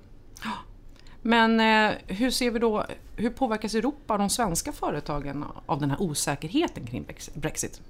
Men 1.22 1.60
eh, 1.60 1.96
hur 2.06 2.30
ser 2.30 2.50
vi 2.50 2.58
då, 2.58 2.84
hur 3.16 3.30
påverkas 3.30 3.74
Europa 3.74 4.12
och 4.12 4.18
de 4.18 4.30
svenska 4.30 4.72
företagen 4.72 5.44
av 5.66 5.80
den 5.80 5.90
här 5.90 6.02
osäkerheten 6.02 6.86
kring 6.86 7.06
Brexit? 7.34 7.80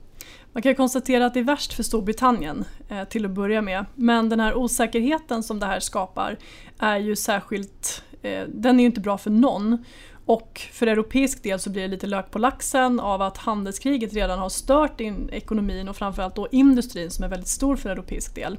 Man 0.52 0.62
kan 0.62 0.75
konstatera 0.75 1.26
att 1.26 1.35
det 1.35 1.40
är 1.40 1.45
värst 1.45 1.73
för 1.73 1.83
Storbritannien 1.83 2.64
eh, 2.88 3.05
till 3.05 3.25
att 3.25 3.31
börja 3.31 3.62
med. 3.62 3.85
Men 3.95 4.28
den 4.28 4.40
här 4.40 4.55
osäkerheten 4.55 5.43
som 5.43 5.61
det 5.61 5.67
här 5.67 5.81
skapar 5.81 6.37
är 6.78 6.99
ju 6.99 7.17
särskilt, 7.17 8.02
eh, 8.23 8.45
den 8.49 8.76
är 8.76 8.81
ju 8.81 8.87
inte 8.87 9.00
bra 9.00 9.19
för 9.19 9.31
någon. 9.31 9.85
Och 10.26 10.61
för 10.73 10.87
europeisk 10.87 11.43
del 11.43 11.61
så 11.61 11.71
blir 11.71 11.83
det 11.83 11.88
lite 11.88 12.07
lök 12.07 12.31
på 12.31 12.38
laxen 12.38 13.00
av 13.00 13.23
att 13.23 13.37
handelskriget 13.37 14.12
redan 14.12 14.38
har 14.38 14.49
stört 14.49 15.00
in 15.00 15.31
ekonomin 15.33 15.88
och 15.88 15.97
framförallt 15.97 16.35
då 16.35 16.49
industrin 16.50 17.11
som 17.11 17.25
är 17.25 17.28
väldigt 17.28 17.49
stor 17.49 17.76
för 17.76 17.90
europeisk 17.90 18.35
del. 18.35 18.59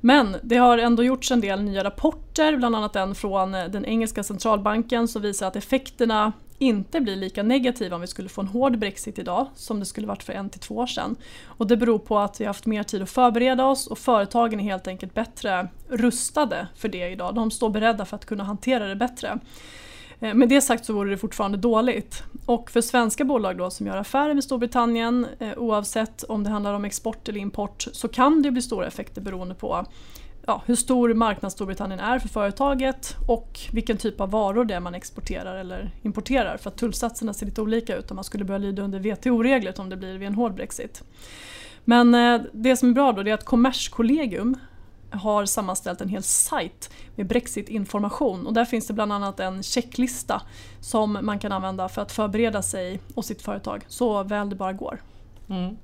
Men 0.00 0.36
det 0.42 0.56
har 0.56 0.78
ändå 0.78 1.02
gjorts 1.02 1.30
en 1.30 1.40
del 1.40 1.62
nya 1.62 1.84
rapporter, 1.84 2.56
bland 2.56 2.76
annat 2.76 2.96
en 2.96 3.14
från 3.14 3.54
eh, 3.54 3.64
den 3.64 3.84
engelska 3.84 4.22
centralbanken 4.22 5.08
som 5.08 5.22
visar 5.22 5.46
att 5.48 5.56
effekterna 5.56 6.32
inte 6.58 7.00
blir 7.00 7.16
lika 7.16 7.42
negativa 7.42 7.94
om 7.94 8.00
vi 8.00 8.06
skulle 8.06 8.28
få 8.28 8.40
en 8.40 8.46
hård 8.46 8.78
Brexit 8.78 9.18
idag 9.18 9.46
som 9.54 9.80
det 9.80 9.86
skulle 9.86 10.06
varit 10.06 10.22
för 10.22 10.32
en 10.32 10.50
till 10.50 10.60
två 10.60 10.76
år 10.76 10.86
sedan. 10.86 11.16
Och 11.46 11.66
det 11.66 11.76
beror 11.76 11.98
på 11.98 12.18
att 12.18 12.40
vi 12.40 12.44
har 12.44 12.48
haft 12.48 12.66
mer 12.66 12.82
tid 12.82 13.02
att 13.02 13.10
förbereda 13.10 13.66
oss 13.66 13.86
och 13.86 13.98
företagen 13.98 14.60
är 14.60 14.64
helt 14.64 14.88
enkelt 14.88 15.14
bättre 15.14 15.68
rustade 15.88 16.68
för 16.76 16.88
det 16.88 17.08
idag. 17.08 17.34
De 17.34 17.50
står 17.50 17.70
beredda 17.70 18.04
för 18.04 18.16
att 18.16 18.24
kunna 18.24 18.44
hantera 18.44 18.86
det 18.86 18.96
bättre. 18.96 19.38
Eh, 20.20 20.34
med 20.34 20.48
det 20.48 20.60
sagt 20.60 20.84
så 20.84 20.92
vore 20.92 21.10
det 21.10 21.16
fortfarande 21.16 21.58
dåligt. 21.58 22.22
Och 22.46 22.70
för 22.70 22.80
svenska 22.80 23.24
bolag 23.24 23.58
då 23.58 23.70
som 23.70 23.86
gör 23.86 23.96
affärer 23.96 24.34
med 24.34 24.44
Storbritannien 24.44 25.26
eh, 25.38 25.52
oavsett 25.56 26.22
om 26.22 26.44
det 26.44 26.50
handlar 26.50 26.74
om 26.74 26.84
export 26.84 27.28
eller 27.28 27.40
import 27.40 27.86
så 27.92 28.08
kan 28.08 28.42
det 28.42 28.50
bli 28.50 28.62
stora 28.62 28.86
effekter 28.86 29.20
beroende 29.20 29.54
på 29.54 29.86
ja, 30.46 30.62
hur 30.66 30.74
stor 30.74 31.14
marknad 31.14 31.52
Storbritannien 31.52 32.00
är 32.00 32.18
för 32.18 32.28
företaget 32.28 33.16
och 33.28 33.60
vilken 33.72 33.96
typ 33.96 34.20
av 34.20 34.30
varor 34.30 34.64
det 34.64 34.74
är 34.74 34.80
man 34.80 34.94
exporterar 34.94 35.56
eller 35.56 35.90
importerar 36.02 36.56
för 36.56 36.70
att 36.70 36.76
tullsatserna 36.76 37.34
ser 37.34 37.46
lite 37.46 37.62
olika 37.62 37.96
ut 37.96 38.10
om 38.10 38.14
man 38.14 38.24
skulle 38.24 38.44
börja 38.44 38.58
lyda 38.58 38.82
under 38.82 38.98
WTO-regler 38.98 39.80
om 39.80 39.88
det 39.88 39.96
blir 39.96 40.18
vid 40.18 40.28
en 40.28 40.34
hård 40.34 40.54
Brexit. 40.54 41.02
Men 41.84 42.14
eh, 42.14 42.40
det 42.52 42.76
som 42.76 42.90
är 42.90 42.94
bra 42.94 43.12
då 43.12 43.20
är 43.20 43.34
att 43.34 43.44
Kommerskollegium 43.44 44.56
har 45.16 45.46
sammanställt 45.46 46.00
en 46.00 46.08
hel 46.08 46.22
sajt 46.22 46.90
med 47.14 47.26
Brexit-information 47.26 48.46
och 48.46 48.52
där 48.52 48.64
finns 48.64 48.86
det 48.86 48.92
bland 48.92 49.12
annat 49.12 49.40
en 49.40 49.62
checklista 49.62 50.42
som 50.80 51.18
man 51.22 51.38
kan 51.38 51.52
använda 51.52 51.88
för 51.88 52.02
att 52.02 52.12
förbereda 52.12 52.62
sig 52.62 53.00
och 53.14 53.24
sitt 53.24 53.42
företag 53.42 53.84
så 53.88 54.22
väl 54.22 54.50
det 54.50 54.56
bara 54.56 54.72
går. 54.72 55.02
Mm. 55.48 55.76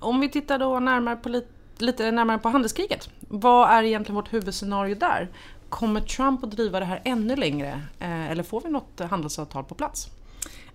Om 0.00 0.20
vi 0.20 0.28
tittar 0.28 0.58
då 0.58 0.80
närmare 0.80 1.16
på 1.16 1.28
lite, 1.28 1.48
lite 1.78 2.10
närmare 2.10 2.38
på 2.38 2.48
handelskriget. 2.48 3.10
Vad 3.20 3.70
är 3.70 3.82
egentligen 3.82 4.16
vårt 4.16 4.32
huvudscenario 4.32 4.94
där? 4.94 5.28
Kommer 5.68 6.00
Trump 6.00 6.44
att 6.44 6.50
driva 6.50 6.80
det 6.80 6.86
här 6.86 7.02
ännu 7.04 7.36
längre 7.36 7.82
eh, 7.98 8.30
eller 8.30 8.42
får 8.42 8.60
vi 8.60 8.70
något 8.70 9.00
handelsavtal 9.00 9.64
på 9.64 9.74
plats? 9.74 10.10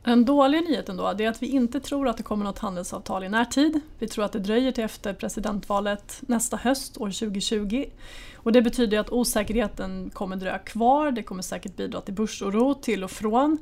Den 0.03 0.25
dåliga 0.25 0.61
nyheten 0.61 0.97
då 0.97 1.07
är 1.07 1.27
att 1.27 1.43
vi 1.43 1.47
inte 1.47 1.79
tror 1.79 2.07
att 2.07 2.17
det 2.17 2.23
kommer 2.23 2.45
något 2.45 2.59
handelsavtal 2.59 3.23
i 3.23 3.29
närtid. 3.29 3.79
Vi 3.99 4.07
tror 4.07 4.25
att 4.25 4.31
det 4.31 4.39
dröjer 4.39 4.71
till 4.71 4.83
efter 4.83 5.13
presidentvalet 5.13 6.21
nästa 6.21 6.57
höst, 6.57 6.97
år 6.97 7.07
2020. 7.07 7.85
Och 8.35 8.51
det 8.51 8.61
betyder 8.61 8.99
att 8.99 9.09
osäkerheten 9.09 10.09
kommer 10.13 10.35
dröja 10.35 10.57
kvar, 10.57 11.11
det 11.11 11.23
kommer 11.23 11.41
säkert 11.41 11.75
bidra 11.75 12.01
till 12.01 12.13
börsoro 12.13 12.73
till 12.73 13.03
och 13.03 13.11
från. 13.11 13.57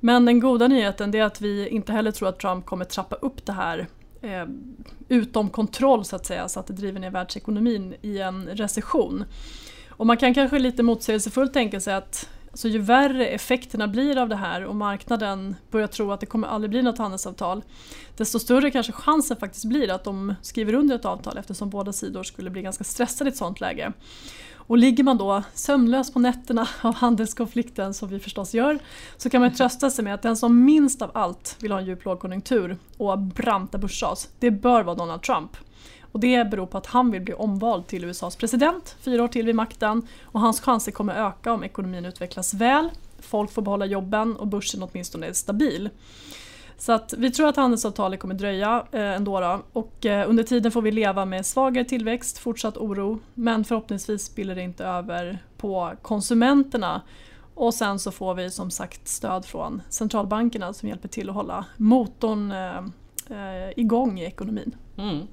Men 0.00 0.24
den 0.24 0.40
goda 0.40 0.68
nyheten 0.68 1.14
är 1.14 1.22
att 1.22 1.40
vi 1.40 1.68
inte 1.68 1.92
heller 1.92 2.10
tror 2.10 2.28
att 2.28 2.38
Trump 2.38 2.66
kommer 2.66 2.84
trappa 2.84 3.16
upp 3.16 3.46
det 3.46 3.52
här 3.52 3.86
eh, 4.20 4.46
utom 5.08 5.50
kontroll 5.50 6.04
så 6.04 6.16
att 6.16 6.26
säga, 6.26 6.48
så 6.48 6.60
att 6.60 6.66
det 6.66 6.72
driver 6.72 7.00
ner 7.00 7.10
världsekonomin 7.10 7.94
i 8.02 8.18
en 8.18 8.46
recession. 8.46 9.24
Och 9.88 10.06
man 10.06 10.16
kan 10.16 10.34
kanske 10.34 10.58
lite 10.58 10.82
motsägelsefullt 10.82 11.52
tänka 11.52 11.80
sig 11.80 11.94
att 11.94 12.28
så 12.58 12.68
ju 12.68 12.78
värre 12.78 13.26
effekterna 13.26 13.88
blir 13.88 14.18
av 14.18 14.28
det 14.28 14.36
här 14.36 14.64
och 14.64 14.76
marknaden 14.76 15.56
börjar 15.70 15.86
tro 15.86 16.12
att 16.12 16.20
det 16.20 16.26
kommer 16.26 16.48
aldrig 16.48 16.70
bli 16.70 16.82
något 16.82 16.98
handelsavtal 16.98 17.62
desto 18.16 18.38
större 18.38 18.70
kanske 18.70 18.92
chansen 18.92 19.36
faktiskt 19.36 19.64
blir 19.64 19.90
att 19.90 20.04
de 20.04 20.34
skriver 20.42 20.72
under 20.72 20.96
ett 20.96 21.04
avtal 21.04 21.38
eftersom 21.38 21.70
båda 21.70 21.92
sidor 21.92 22.22
skulle 22.22 22.50
bli 22.50 22.62
ganska 22.62 22.84
stressade 22.84 23.30
i 23.30 23.32
ett 23.32 23.36
sånt 23.36 23.60
läge. 23.60 23.92
Och 24.54 24.78
ligger 24.78 25.04
man 25.04 25.18
då 25.18 25.42
sömnlös 25.54 26.12
på 26.12 26.18
nätterna 26.18 26.68
av 26.80 26.94
handelskonflikten 26.94 27.94
som 27.94 28.08
vi 28.08 28.18
förstås 28.18 28.54
gör 28.54 28.78
så 29.16 29.30
kan 29.30 29.40
man 29.40 29.54
trösta 29.54 29.90
sig 29.90 30.04
med 30.04 30.14
att 30.14 30.22
den 30.22 30.36
som 30.36 30.64
minst 30.64 31.02
av 31.02 31.10
allt 31.14 31.56
vill 31.60 31.72
ha 31.72 31.78
en 31.78 31.86
djup 31.86 32.04
lågkonjunktur 32.04 32.76
och 32.96 33.18
branta 33.18 33.78
börsras, 33.78 34.28
det 34.38 34.50
bör 34.50 34.82
vara 34.82 34.96
Donald 34.96 35.22
Trump. 35.22 35.56
Och 36.18 36.22
det 36.22 36.50
beror 36.50 36.66
på 36.66 36.78
att 36.78 36.86
han 36.86 37.10
vill 37.10 37.22
bli 37.22 37.34
omvald 37.34 37.86
till 37.86 38.04
USAs 38.04 38.36
president, 38.36 38.96
fyra 39.00 39.24
år 39.24 39.28
till 39.28 39.46
vid 39.46 39.54
makten. 39.54 40.06
Och 40.24 40.40
hans 40.40 40.60
chanser 40.60 40.92
kommer 40.92 41.14
öka 41.14 41.52
om 41.52 41.64
ekonomin 41.64 42.04
utvecklas 42.04 42.54
väl, 42.54 42.90
folk 43.20 43.50
får 43.50 43.62
behålla 43.62 43.86
jobben 43.86 44.36
och 44.36 44.46
börsen 44.46 44.82
åtminstone 44.82 45.26
är 45.26 45.32
stabil. 45.32 45.90
Så 46.78 46.92
att 46.92 47.14
vi 47.18 47.30
tror 47.30 47.48
att 47.48 47.56
handelsavtalet 47.56 48.20
kommer 48.20 48.34
dröja 48.34 48.86
eh, 48.92 49.00
ändå 49.00 49.40
då, 49.40 49.62
och 49.72 50.06
eh, 50.06 50.30
under 50.30 50.44
tiden 50.44 50.72
får 50.72 50.82
vi 50.82 50.90
leva 50.90 51.24
med 51.24 51.46
svagare 51.46 51.84
tillväxt, 51.84 52.38
fortsatt 52.38 52.76
oro 52.76 53.18
men 53.34 53.64
förhoppningsvis 53.64 54.24
spiller 54.24 54.54
det 54.54 54.62
inte 54.62 54.84
över 54.84 55.38
på 55.56 55.92
konsumenterna. 56.02 57.02
Och 57.54 57.74
sen 57.74 57.98
så 57.98 58.10
får 58.10 58.34
vi 58.34 58.50
som 58.50 58.70
sagt 58.70 59.08
stöd 59.08 59.46
från 59.46 59.82
centralbankerna 59.88 60.72
som 60.72 60.88
hjälper 60.88 61.08
till 61.08 61.28
att 61.28 61.34
hålla 61.34 61.64
motorn 61.76 62.52
eh, 62.52 62.78
eh 62.78 63.72
igång 63.76 64.20
i 64.20 64.24
ekonomin. 64.24 64.76
Mm. 64.96 65.26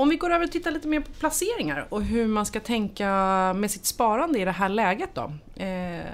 Om 0.00 0.08
vi 0.08 0.16
går 0.16 0.30
över 0.30 0.44
och 0.44 0.52
tittar 0.52 0.70
lite 0.70 0.88
mer 0.88 1.00
på 1.00 1.12
placeringar 1.12 1.86
och 1.88 2.02
hur 2.02 2.26
man 2.26 2.46
ska 2.46 2.60
tänka 2.60 3.06
med 3.56 3.70
sitt 3.70 3.86
sparande 3.86 4.38
i 4.38 4.44
det 4.44 4.50
här 4.50 4.68
läget 4.68 5.10
då. 5.14 5.32
Eh, 5.62 6.04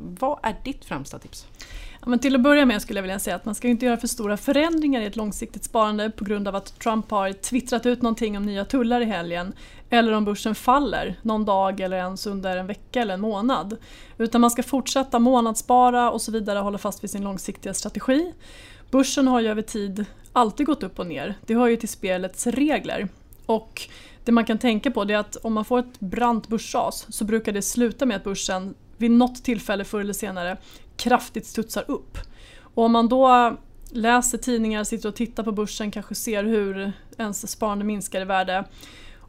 vad 0.00 0.38
är 0.42 0.56
ditt 0.64 0.84
främsta 0.84 1.18
tips? 1.18 1.46
Ja, 2.00 2.06
men 2.08 2.18
till 2.18 2.34
att 2.34 2.40
börja 2.40 2.66
med 2.66 2.82
skulle 2.82 2.98
jag 2.98 3.02
vilja 3.02 3.18
säga 3.18 3.36
att 3.36 3.44
man 3.44 3.54
ska 3.54 3.68
inte 3.68 3.86
göra 3.86 3.96
för 3.96 4.06
stora 4.06 4.36
förändringar 4.36 5.00
i 5.00 5.06
ett 5.06 5.16
långsiktigt 5.16 5.64
sparande 5.64 6.10
på 6.10 6.24
grund 6.24 6.48
av 6.48 6.56
att 6.56 6.78
Trump 6.80 7.10
har 7.10 7.32
twittrat 7.32 7.86
ut 7.86 8.02
någonting 8.02 8.36
om 8.36 8.46
nya 8.46 8.64
tullar 8.64 9.00
i 9.00 9.04
helgen 9.04 9.52
eller 9.90 10.12
om 10.12 10.24
börsen 10.24 10.54
faller 10.54 11.18
någon 11.22 11.44
dag 11.44 11.80
eller 11.80 11.96
ens 11.96 12.26
under 12.26 12.56
en 12.56 12.66
vecka 12.66 13.02
eller 13.02 13.14
en 13.14 13.20
månad. 13.20 13.76
Utan 14.18 14.40
man 14.40 14.50
ska 14.50 14.62
fortsätta 14.62 15.18
månadsspara 15.18 16.10
och 16.10 16.22
så 16.22 16.32
vidare 16.32 16.58
och 16.58 16.64
hålla 16.64 16.78
fast 16.78 17.04
vid 17.04 17.10
sin 17.10 17.22
långsiktiga 17.24 17.74
strategi. 17.74 18.32
Börsen 18.90 19.28
har 19.28 19.40
ju 19.40 19.48
över 19.48 19.62
tid 19.62 20.04
alltid 20.32 20.66
gått 20.66 20.82
upp 20.82 20.98
och 20.98 21.06
ner. 21.06 21.34
Det 21.46 21.54
hör 21.54 21.66
ju 21.66 21.76
till 21.76 21.88
spelets 21.88 22.46
regler. 22.46 23.08
Och 23.46 23.88
det 24.24 24.32
man 24.32 24.44
kan 24.44 24.58
tänka 24.58 24.90
på 24.90 25.02
är 25.02 25.16
att 25.16 25.36
om 25.36 25.52
man 25.52 25.64
får 25.64 25.78
ett 25.78 26.00
brant 26.00 26.48
börsras 26.48 27.06
så 27.08 27.24
brukar 27.24 27.52
det 27.52 27.62
sluta 27.62 28.06
med 28.06 28.16
att 28.16 28.24
börsen 28.24 28.74
vid 28.96 29.10
något 29.10 29.44
tillfälle 29.44 29.84
förr 29.84 30.00
eller 30.00 30.12
senare 30.12 30.56
kraftigt 30.96 31.46
studsar 31.46 31.84
upp. 31.88 32.18
Och 32.60 32.84
om 32.84 32.92
man 32.92 33.08
då 33.08 33.56
läser 33.90 34.38
tidningar, 34.38 34.84
sitter 34.84 35.08
och 35.08 35.14
tittar 35.14 35.42
på 35.42 35.52
börsen, 35.52 35.90
kanske 35.90 36.14
ser 36.14 36.44
hur 36.44 36.92
ens 37.18 37.50
sparande 37.50 37.84
minskar 37.84 38.20
i 38.20 38.24
värde 38.24 38.64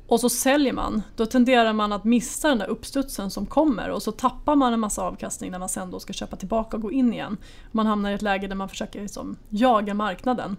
och 0.07 0.19
så 0.19 0.29
säljer 0.29 0.73
man, 0.73 1.01
då 1.15 1.25
tenderar 1.25 1.73
man 1.73 1.93
att 1.93 2.03
missa 2.03 2.49
den 2.49 2.57
där 2.57 2.67
uppstudsen 2.67 3.31
som 3.31 3.45
kommer 3.45 3.89
och 3.89 4.03
så 4.03 4.11
tappar 4.11 4.55
man 4.55 4.73
en 4.73 4.79
massa 4.79 5.01
avkastning 5.01 5.51
när 5.51 5.59
man 5.59 5.69
sen 5.69 5.91
då 5.91 5.99
ska 5.99 6.13
köpa 6.13 6.35
tillbaka 6.35 6.77
och 6.77 6.83
gå 6.83 6.91
in 6.91 7.13
igen. 7.13 7.37
Man 7.71 7.85
hamnar 7.85 8.11
i 8.11 8.13
ett 8.13 8.21
läge 8.21 8.47
där 8.47 8.55
man 8.55 8.69
försöker 8.69 9.01
liksom 9.01 9.37
jaga 9.49 9.93
marknaden. 9.93 10.57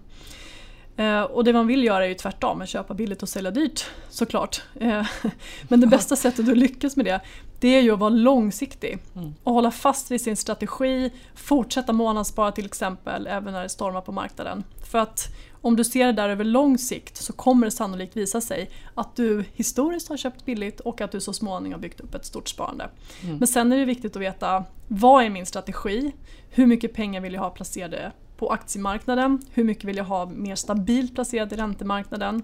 Eh, 0.99 1.23
och 1.23 1.45
det 1.45 1.53
man 1.53 1.67
vill 1.67 1.85
göra 1.85 2.05
är 2.05 2.09
ju 2.09 2.15
tvärtom, 2.15 2.63
att 2.63 2.69
köpa 2.69 2.95
billigt 2.95 3.23
och 3.23 3.29
sälja 3.29 3.51
dyrt 3.51 3.87
såklart. 4.09 4.63
Eh, 4.81 5.07
men 5.69 5.81
det 5.81 5.87
bästa 5.87 6.17
sättet 6.17 6.49
att 6.49 6.59
lyckas 6.59 6.97
med 6.97 7.07
det, 7.07 7.21
det 7.61 7.69
är 7.69 7.81
ju 7.81 7.93
att 7.93 7.99
vara 7.99 8.11
långsiktig 8.11 8.99
mm. 9.15 9.35
och 9.45 9.53
hålla 9.53 9.71
fast 9.71 10.11
vid 10.11 10.21
sin 10.21 10.37
strategi, 10.37 11.11
fortsätta 11.35 11.93
månadsspara 11.93 12.53
till 12.53 12.67
exempel 12.67 13.27
även 13.27 13.53
när 13.53 13.63
det 13.63 13.69
stormar 13.69 14.01
på 14.01 14.13
marknaden. 14.13 14.65
För 14.91 14.99
att 14.99 15.29
om 15.61 15.77
du 15.77 15.85
ser 15.85 16.07
det 16.07 16.13
där 16.13 16.29
över 16.29 16.45
lång 16.45 16.79
sikt 16.79 17.17
så 17.17 17.33
kommer 17.33 17.67
det 17.67 17.71
sannolikt 17.71 18.17
visa 18.17 18.41
sig 18.41 18.71
att 18.95 19.17
du 19.17 19.45
historiskt 19.53 20.09
har 20.09 20.17
köpt 20.17 20.45
billigt 20.45 20.81
och 20.81 21.01
att 21.01 21.13
du 21.13 21.21
så 21.21 21.33
småningom 21.33 21.73
har 21.73 21.81
byggt 21.81 22.01
upp 22.01 22.15
ett 22.15 22.25
stort 22.25 22.49
sparande. 22.49 22.91
Mm. 23.23 23.37
Men 23.37 23.49
sen 23.49 23.73
är 23.73 23.77
det 23.77 23.85
viktigt 23.85 24.17
att 24.17 24.23
veta 24.23 24.65
vad 24.89 25.25
är 25.25 25.31
min 25.31 25.47
strategi? 25.47 26.13
Hur 26.51 26.67
mycket 26.67 26.95
pengar 26.95 27.21
vill 27.21 27.35
jag 27.35 27.41
ha 27.41 27.51
placerade 27.51 28.13
på 28.39 28.53
aktiemarknaden, 28.53 29.43
hur 29.53 29.65
mycket 29.65 29.85
vill 29.85 29.97
jag 29.97 30.05
ha 30.05 30.27
mer 30.27 30.55
stabilt 30.55 31.15
placerat 31.15 31.53
i 31.53 31.57
räntemarknaden. 31.57 32.43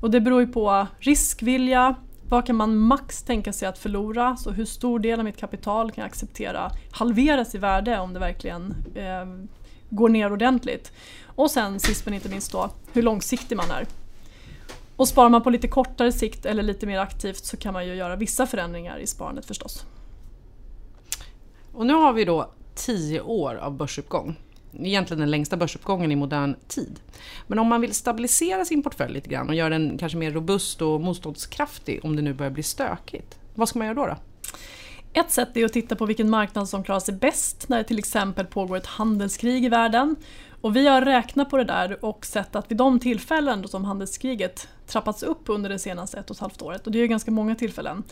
Och 0.00 0.10
det 0.10 0.20
beror 0.20 0.40
ju 0.40 0.46
på 0.46 0.86
riskvilja, 0.98 1.94
vad 2.28 2.46
kan 2.46 2.56
man 2.56 2.76
max 2.76 3.22
tänka 3.22 3.52
sig 3.52 3.68
att 3.68 3.78
förlora? 3.78 4.36
Så 4.36 4.50
hur 4.50 4.64
stor 4.64 4.98
del 4.98 5.18
av 5.18 5.24
mitt 5.24 5.36
kapital 5.36 5.90
kan 5.90 6.02
jag 6.02 6.08
acceptera 6.08 6.70
halveras 6.90 7.54
i 7.54 7.58
värde 7.58 7.98
om 7.98 8.12
det 8.12 8.20
verkligen 8.20 8.74
eh, 8.94 9.48
går 9.90 10.08
ner 10.08 10.32
ordentligt? 10.32 10.92
Och 11.24 11.50
sen 11.50 11.80
sist 11.80 12.04
men 12.04 12.14
inte 12.14 12.28
minst 12.28 12.52
då, 12.52 12.70
hur 12.92 13.02
långsiktig 13.02 13.56
man 13.56 13.70
är. 13.70 13.86
Och 14.96 15.08
sparar 15.08 15.28
man 15.28 15.42
på 15.42 15.50
lite 15.50 15.68
kortare 15.68 16.12
sikt 16.12 16.46
eller 16.46 16.62
lite 16.62 16.86
mer 16.86 16.98
aktivt 16.98 17.44
så 17.44 17.56
kan 17.56 17.72
man 17.72 17.86
ju 17.86 17.94
göra 17.94 18.16
vissa 18.16 18.46
förändringar 18.46 18.98
i 18.98 19.06
sparandet 19.06 19.46
förstås. 19.46 19.86
Och 21.72 21.86
nu 21.86 21.94
har 21.94 22.12
vi 22.12 22.24
då 22.24 22.50
10 22.74 23.20
år 23.20 23.54
av 23.54 23.76
börsuppgång. 23.76 24.36
Egentligen 24.80 25.20
den 25.20 25.30
längsta 25.30 25.56
börsuppgången 25.56 26.12
i 26.12 26.16
modern 26.16 26.56
tid. 26.68 27.00
Men 27.46 27.58
om 27.58 27.66
man 27.66 27.80
vill 27.80 27.94
stabilisera 27.94 28.64
sin 28.64 28.82
portfölj 28.82 29.12
lite 29.12 29.28
grann 29.28 29.48
och 29.48 29.54
göra 29.54 29.68
den 29.68 29.98
kanske 29.98 30.18
mer 30.18 30.30
robust 30.30 30.82
och 30.82 31.00
motståndskraftig 31.00 32.00
om 32.04 32.16
det 32.16 32.22
nu 32.22 32.34
börjar 32.34 32.50
bli 32.50 32.62
stökigt. 32.62 33.38
Vad 33.54 33.68
ska 33.68 33.78
man 33.78 33.86
göra 33.86 33.94
då? 33.94 34.06
då? 34.06 34.16
Ett 35.20 35.30
sätt 35.30 35.56
är 35.56 35.64
att 35.64 35.72
titta 35.72 35.96
på 35.96 36.06
vilken 36.06 36.30
marknad 36.30 36.68
som 36.68 36.84
klarar 36.84 37.00
sig 37.00 37.14
bäst 37.14 37.68
när 37.68 37.78
det 37.78 37.84
till 37.84 37.98
exempel 37.98 38.46
pågår 38.46 38.76
ett 38.76 38.86
handelskrig 38.86 39.64
i 39.64 39.68
världen. 39.68 40.16
Och 40.60 40.76
vi 40.76 40.88
har 40.88 41.02
räknat 41.02 41.50
på 41.50 41.56
det 41.56 41.64
där 41.64 42.04
och 42.04 42.26
sett 42.26 42.56
att 42.56 42.70
vid 42.70 42.78
de 42.78 43.00
tillfällen 43.00 43.68
som 43.68 43.84
handelskriget 43.84 44.68
trappats 44.86 45.22
upp 45.22 45.42
under 45.46 45.70
det 45.70 45.78
senaste 45.78 46.18
ett 46.18 46.30
och 46.30 46.36
ett 46.36 46.40
halvt 46.40 46.62
året, 46.62 46.86
och 46.86 46.92
det 46.92 46.98
är 46.98 47.00
ju 47.00 47.08
ganska 47.08 47.30
många 47.30 47.54
tillfällen, 47.54 48.02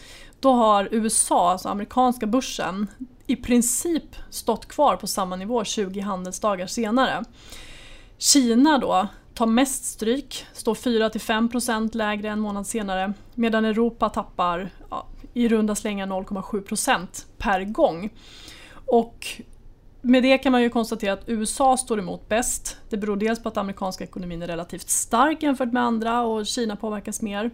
då 0.40 0.52
har 0.52 0.88
USA, 0.90 1.50
alltså 1.50 1.68
amerikanska 1.68 2.26
börsen, 2.26 2.86
i 3.26 3.36
princip 3.36 4.16
stått 4.30 4.68
kvar 4.68 4.96
på 4.96 5.06
samma 5.06 5.36
nivå 5.36 5.64
20 5.64 6.00
handelsdagar 6.00 6.66
senare. 6.66 7.24
Kina 8.18 8.78
då 8.78 9.08
tar 9.34 9.46
mest 9.46 9.84
stryk, 9.84 10.46
står 10.52 10.74
4-5% 10.74 11.96
lägre 11.96 12.28
en 12.28 12.40
månad 12.40 12.66
senare 12.66 13.12
medan 13.34 13.64
Europa 13.64 14.08
tappar 14.08 14.70
ja, 14.90 15.06
i 15.32 15.48
runda 15.48 15.74
slängar 15.74 16.06
0,7% 16.06 17.26
per 17.38 17.64
gång. 17.64 18.10
Och 18.86 19.26
med 20.00 20.22
det 20.22 20.38
kan 20.38 20.52
man 20.52 20.62
ju 20.62 20.70
konstatera 20.70 21.12
att 21.12 21.28
USA 21.28 21.76
står 21.76 21.98
emot 21.98 22.28
bäst. 22.28 22.76
Det 22.88 22.96
beror 22.96 23.16
dels 23.16 23.42
på 23.42 23.48
att 23.48 23.56
amerikanska 23.56 24.04
ekonomin 24.04 24.42
är 24.42 24.46
relativt 24.46 24.88
stark 24.88 25.42
jämfört 25.42 25.72
med 25.72 25.82
andra 25.82 26.22
och 26.22 26.46
Kina 26.46 26.76
påverkas 26.76 27.22
mer. 27.22 27.50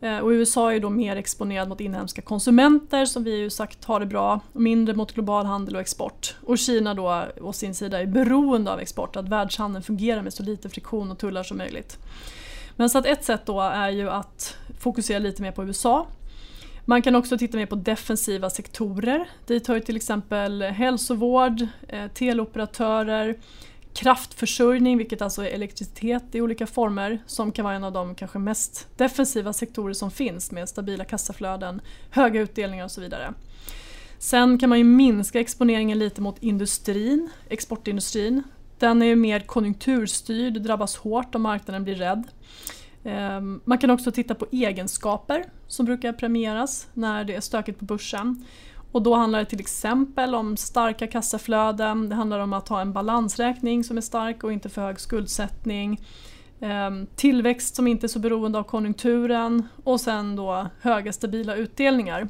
Eh, 0.00 0.18
och 0.18 0.28
USA 0.28 0.72
är 0.72 0.80
då 0.80 0.90
mer 0.90 1.16
exponerad 1.16 1.68
mot 1.68 1.80
inhemska 1.80 2.22
konsumenter 2.22 3.04
som 3.04 3.24
vi 3.24 3.36
ju 3.36 3.50
sagt 3.50 3.84
har 3.84 4.00
det 4.00 4.06
bra, 4.06 4.40
och 4.52 4.60
mindre 4.60 4.94
mot 4.94 5.12
global 5.12 5.46
handel 5.46 5.74
och 5.74 5.80
export. 5.80 6.36
Och 6.44 6.58
Kina 6.58 6.94
då 6.94 7.24
å 7.40 7.52
sin 7.52 7.74
sida 7.74 8.00
är 8.00 8.06
beroende 8.06 8.72
av 8.72 8.80
export, 8.80 9.16
att 9.16 9.28
världshandeln 9.28 9.82
fungerar 9.82 10.22
med 10.22 10.32
så 10.32 10.42
lite 10.42 10.68
friktion 10.68 11.10
och 11.10 11.18
tullar 11.18 11.42
som 11.42 11.56
möjligt. 11.56 11.98
Men 12.76 12.90
så 12.90 12.98
att 12.98 13.06
ett 13.06 13.24
sätt 13.24 13.46
då 13.46 13.60
är 13.60 13.90
ju 13.90 14.10
att 14.10 14.56
fokusera 14.80 15.18
lite 15.18 15.42
mer 15.42 15.52
på 15.52 15.64
USA. 15.64 16.06
Man 16.84 17.02
kan 17.02 17.14
också 17.14 17.38
titta 17.38 17.56
mer 17.56 17.66
på 17.66 17.74
defensiva 17.74 18.50
sektorer. 18.50 19.28
Dit 19.46 19.66
hör 19.66 19.80
till 19.80 19.96
exempel 19.96 20.62
hälsovård, 20.62 21.66
eh, 21.88 22.06
teleoperatörer, 22.06 23.36
kraftförsörjning, 23.96 24.98
vilket 24.98 25.22
alltså 25.22 25.42
är 25.42 25.46
elektricitet 25.46 26.34
i 26.34 26.40
olika 26.40 26.66
former, 26.66 27.22
som 27.26 27.52
kan 27.52 27.64
vara 27.64 27.74
en 27.74 27.84
av 27.84 27.92
de 27.92 28.14
kanske 28.14 28.38
mest 28.38 28.88
defensiva 28.96 29.52
sektorer 29.52 29.94
som 29.94 30.10
finns 30.10 30.52
med 30.52 30.68
stabila 30.68 31.04
kassaflöden, 31.04 31.80
höga 32.10 32.40
utdelningar 32.40 32.84
och 32.84 32.90
så 32.90 33.00
vidare. 33.00 33.34
Sen 34.18 34.58
kan 34.58 34.68
man 34.68 34.78
ju 34.78 34.84
minska 34.84 35.40
exponeringen 35.40 35.98
lite 35.98 36.20
mot 36.20 36.42
industrin, 36.42 37.30
exportindustrin. 37.48 38.42
Den 38.78 39.02
är 39.02 39.06
ju 39.06 39.16
mer 39.16 39.40
konjunkturstyrd, 39.40 40.62
drabbas 40.62 40.96
hårt 40.96 41.34
om 41.34 41.42
marknaden 41.42 41.84
blir 41.84 41.94
rädd. 41.94 42.24
Ehm, 43.04 43.60
man 43.64 43.78
kan 43.78 43.90
också 43.90 44.12
titta 44.12 44.34
på 44.34 44.46
egenskaper 44.52 45.44
som 45.66 45.86
brukar 45.86 46.12
premieras 46.12 46.86
när 46.94 47.24
det 47.24 47.34
är 47.34 47.40
stökigt 47.40 47.78
på 47.78 47.84
börsen. 47.84 48.44
Och 48.96 49.02
då 49.02 49.14
handlar 49.14 49.38
det 49.38 49.44
till 49.44 49.60
exempel 49.60 50.34
om 50.34 50.56
starka 50.56 51.06
kassaflöden, 51.06 52.08
det 52.08 52.14
handlar 52.14 52.38
om 52.38 52.52
att 52.52 52.68
ha 52.68 52.80
en 52.80 52.92
balansräkning 52.92 53.84
som 53.84 53.96
är 53.96 54.00
stark 54.00 54.44
och 54.44 54.52
inte 54.52 54.68
för 54.68 54.82
hög 54.82 55.00
skuldsättning. 55.00 56.00
Ehm, 56.60 57.06
tillväxt 57.16 57.76
som 57.76 57.86
inte 57.86 58.06
är 58.06 58.08
så 58.08 58.18
beroende 58.18 58.58
av 58.58 58.62
konjunkturen 58.62 59.68
och 59.84 60.00
sen 60.00 60.36
då 60.36 60.66
höga 60.80 61.12
stabila 61.12 61.54
utdelningar. 61.54 62.28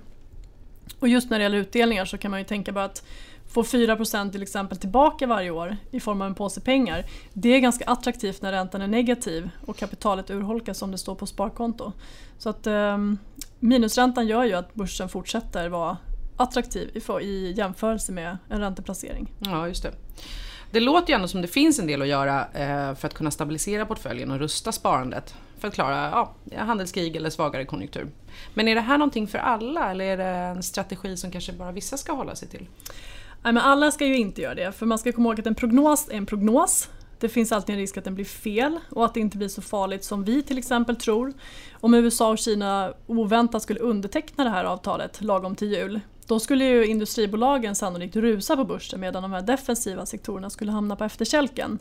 Och 1.00 1.08
just 1.08 1.30
när 1.30 1.38
det 1.38 1.42
gäller 1.42 1.58
utdelningar 1.58 2.04
så 2.04 2.18
kan 2.18 2.30
man 2.30 2.40
ju 2.40 2.46
tänka 2.46 2.72
på 2.72 2.78
att 2.78 3.06
få 3.48 3.62
4% 3.62 4.32
till 4.32 4.42
exempel 4.42 4.78
tillbaka 4.78 5.26
varje 5.26 5.50
år 5.50 5.76
i 5.90 6.00
form 6.00 6.22
av 6.22 6.26
en 6.26 6.34
påse 6.34 6.60
pengar. 6.60 7.04
Det 7.32 7.48
är 7.48 7.60
ganska 7.60 7.84
attraktivt 7.84 8.42
när 8.42 8.52
räntan 8.52 8.82
är 8.82 8.86
negativ 8.86 9.50
och 9.66 9.76
kapitalet 9.76 10.30
urholkas 10.30 10.82
om 10.82 10.90
det 10.90 10.98
står 10.98 11.14
på 11.14 11.26
sparkonto. 11.26 11.92
Så 12.38 12.48
att 12.48 12.66
eh, 12.66 12.98
minusräntan 13.60 14.26
gör 14.26 14.44
ju 14.44 14.52
att 14.52 14.74
börsen 14.74 15.08
fortsätter 15.08 15.68
vara 15.68 15.96
attraktiv 16.36 17.02
i 17.22 17.52
jämförelse 17.52 18.12
med 18.12 18.38
en 18.48 18.60
ränteplacering. 18.60 19.32
Ja, 19.38 19.68
just 19.68 19.82
det. 19.82 19.92
Det 20.70 20.80
låter 20.80 21.12
ju 21.12 21.14
ändå 21.14 21.28
som 21.28 21.42
det 21.42 21.48
finns 21.48 21.78
en 21.78 21.86
del 21.86 22.02
att 22.02 22.08
göra 22.08 22.40
eh, 22.40 22.94
för 22.94 23.06
att 23.06 23.14
kunna 23.14 23.30
stabilisera 23.30 23.86
portföljen 23.86 24.30
och 24.30 24.38
rusta 24.38 24.72
sparandet 24.72 25.34
för 25.58 25.68
att 25.68 25.74
klara 25.74 26.10
ja, 26.10 26.34
handelskrig 26.56 27.16
eller 27.16 27.30
svagare 27.30 27.64
konjunktur. 27.64 28.10
Men 28.54 28.68
är 28.68 28.74
det 28.74 28.80
här 28.80 28.98
någonting 28.98 29.26
för 29.26 29.38
alla 29.38 29.90
eller 29.90 30.04
är 30.04 30.16
det 30.16 30.24
en 30.24 30.62
strategi 30.62 31.16
som 31.16 31.30
kanske 31.30 31.52
bara 31.52 31.72
vissa 31.72 31.96
ska 31.96 32.12
hålla 32.12 32.34
sig 32.34 32.48
till? 32.48 32.66
Nej, 33.42 33.52
men 33.52 33.62
alla 33.62 33.90
ska 33.90 34.06
ju 34.06 34.16
inte 34.16 34.42
göra 34.42 34.54
det, 34.54 34.72
för 34.72 34.86
man 34.86 34.98
ska 34.98 35.12
komma 35.12 35.28
ihåg 35.28 35.40
att 35.40 35.46
en 35.46 35.54
prognos 35.54 36.08
är 36.08 36.16
en 36.16 36.26
prognos. 36.26 36.88
Det 37.20 37.28
finns 37.28 37.52
alltid 37.52 37.74
en 37.74 37.80
risk 37.80 37.96
att 37.96 38.04
den 38.04 38.14
blir 38.14 38.24
fel 38.24 38.78
och 38.90 39.04
att 39.04 39.14
det 39.14 39.20
inte 39.20 39.38
blir 39.38 39.48
så 39.48 39.62
farligt 39.62 40.04
som 40.04 40.24
vi 40.24 40.42
till 40.42 40.58
exempel 40.58 40.96
tror. 40.96 41.32
Om 41.72 41.94
USA 41.94 42.30
och 42.30 42.38
Kina 42.38 42.92
oväntat 43.06 43.62
skulle 43.62 43.80
underteckna 43.80 44.44
det 44.44 44.50
här 44.50 44.64
avtalet 44.64 45.22
lagom 45.22 45.54
till 45.54 45.72
jul, 45.72 46.00
då 46.26 46.40
skulle 46.40 46.64
ju 46.64 46.86
industribolagen 46.86 47.74
sannolikt 47.74 48.16
rusa 48.16 48.56
på 48.56 48.64
börsen 48.64 49.00
medan 49.00 49.22
de 49.22 49.32
här 49.32 49.42
defensiva 49.42 50.06
sektorerna 50.06 50.50
skulle 50.50 50.72
hamna 50.72 50.96
på 50.96 51.04
efterkälken. 51.04 51.78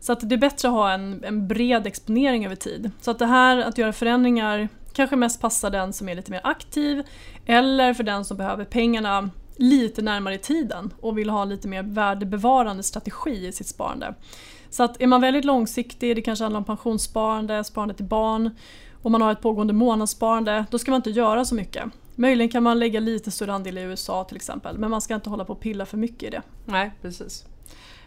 Så 0.00 0.12
att 0.12 0.28
det 0.28 0.34
är 0.34 0.38
bättre 0.38 0.68
att 0.68 0.74
ha 0.74 0.92
en, 0.92 1.24
en 1.24 1.48
bred 1.48 1.86
exponering 1.86 2.46
över 2.46 2.56
tid. 2.56 2.90
Så 3.00 3.10
att 3.10 3.18
det 3.18 3.26
här 3.26 3.58
att 3.58 3.78
göra 3.78 3.92
förändringar 3.92 4.68
kanske 4.92 5.16
mest 5.16 5.40
passar 5.40 5.70
den 5.70 5.92
som 5.92 6.08
är 6.08 6.14
lite 6.14 6.30
mer 6.30 6.40
aktiv 6.44 7.02
eller 7.46 7.94
för 7.94 8.04
den 8.04 8.24
som 8.24 8.36
behöver 8.36 8.64
pengarna 8.64 9.30
lite 9.56 10.02
närmare 10.02 10.34
i 10.34 10.38
tiden 10.38 10.92
och 11.00 11.18
vill 11.18 11.30
ha 11.30 11.44
lite 11.44 11.68
mer 11.68 11.82
värdebevarande 11.82 12.82
strategi 12.82 13.46
i 13.46 13.52
sitt 13.52 13.66
sparande. 13.66 14.14
Så 14.70 14.82
att 14.82 15.02
är 15.02 15.06
man 15.06 15.20
väldigt 15.20 15.44
långsiktig, 15.44 16.16
det 16.16 16.22
kanske 16.22 16.44
handlar 16.44 16.58
om 16.58 16.64
pensionssparande, 16.64 17.64
sparande 17.64 17.94
till 17.94 18.04
barn 18.04 18.50
och 19.02 19.10
man 19.10 19.22
har 19.22 19.32
ett 19.32 19.40
pågående 19.40 19.72
månadssparande, 19.72 20.66
då 20.70 20.78
ska 20.78 20.90
man 20.90 20.98
inte 20.98 21.10
göra 21.10 21.44
så 21.44 21.54
mycket. 21.54 21.84
Möjligen 22.14 22.48
kan 22.48 22.62
man 22.62 22.78
lägga 22.78 23.00
lite 23.00 23.30
större 23.30 23.52
andel 23.52 23.78
i 23.78 23.80
USA 23.80 24.24
till 24.24 24.36
exempel, 24.36 24.78
men 24.78 24.90
man 24.90 25.00
ska 25.00 25.14
inte 25.14 25.30
hålla 25.30 25.44
på 25.44 25.52
och 25.52 25.60
pilla 25.60 25.86
för 25.86 25.96
mycket 25.96 26.22
i 26.22 26.30
det. 26.30 26.42
Nej, 26.64 26.92
precis. 27.02 27.44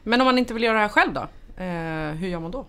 Men 0.04 0.22
om 0.22 0.26
man 0.26 0.38
inte 0.38 0.54
vill 0.54 0.64
göra 0.64 0.74
det 0.74 0.82
här 0.82 0.90
själv 0.90 1.14
då? 1.14 1.22
Eh, 1.64 2.12
hur 2.12 2.28
gör 2.28 2.40
man 2.40 2.52
då? 2.52 2.66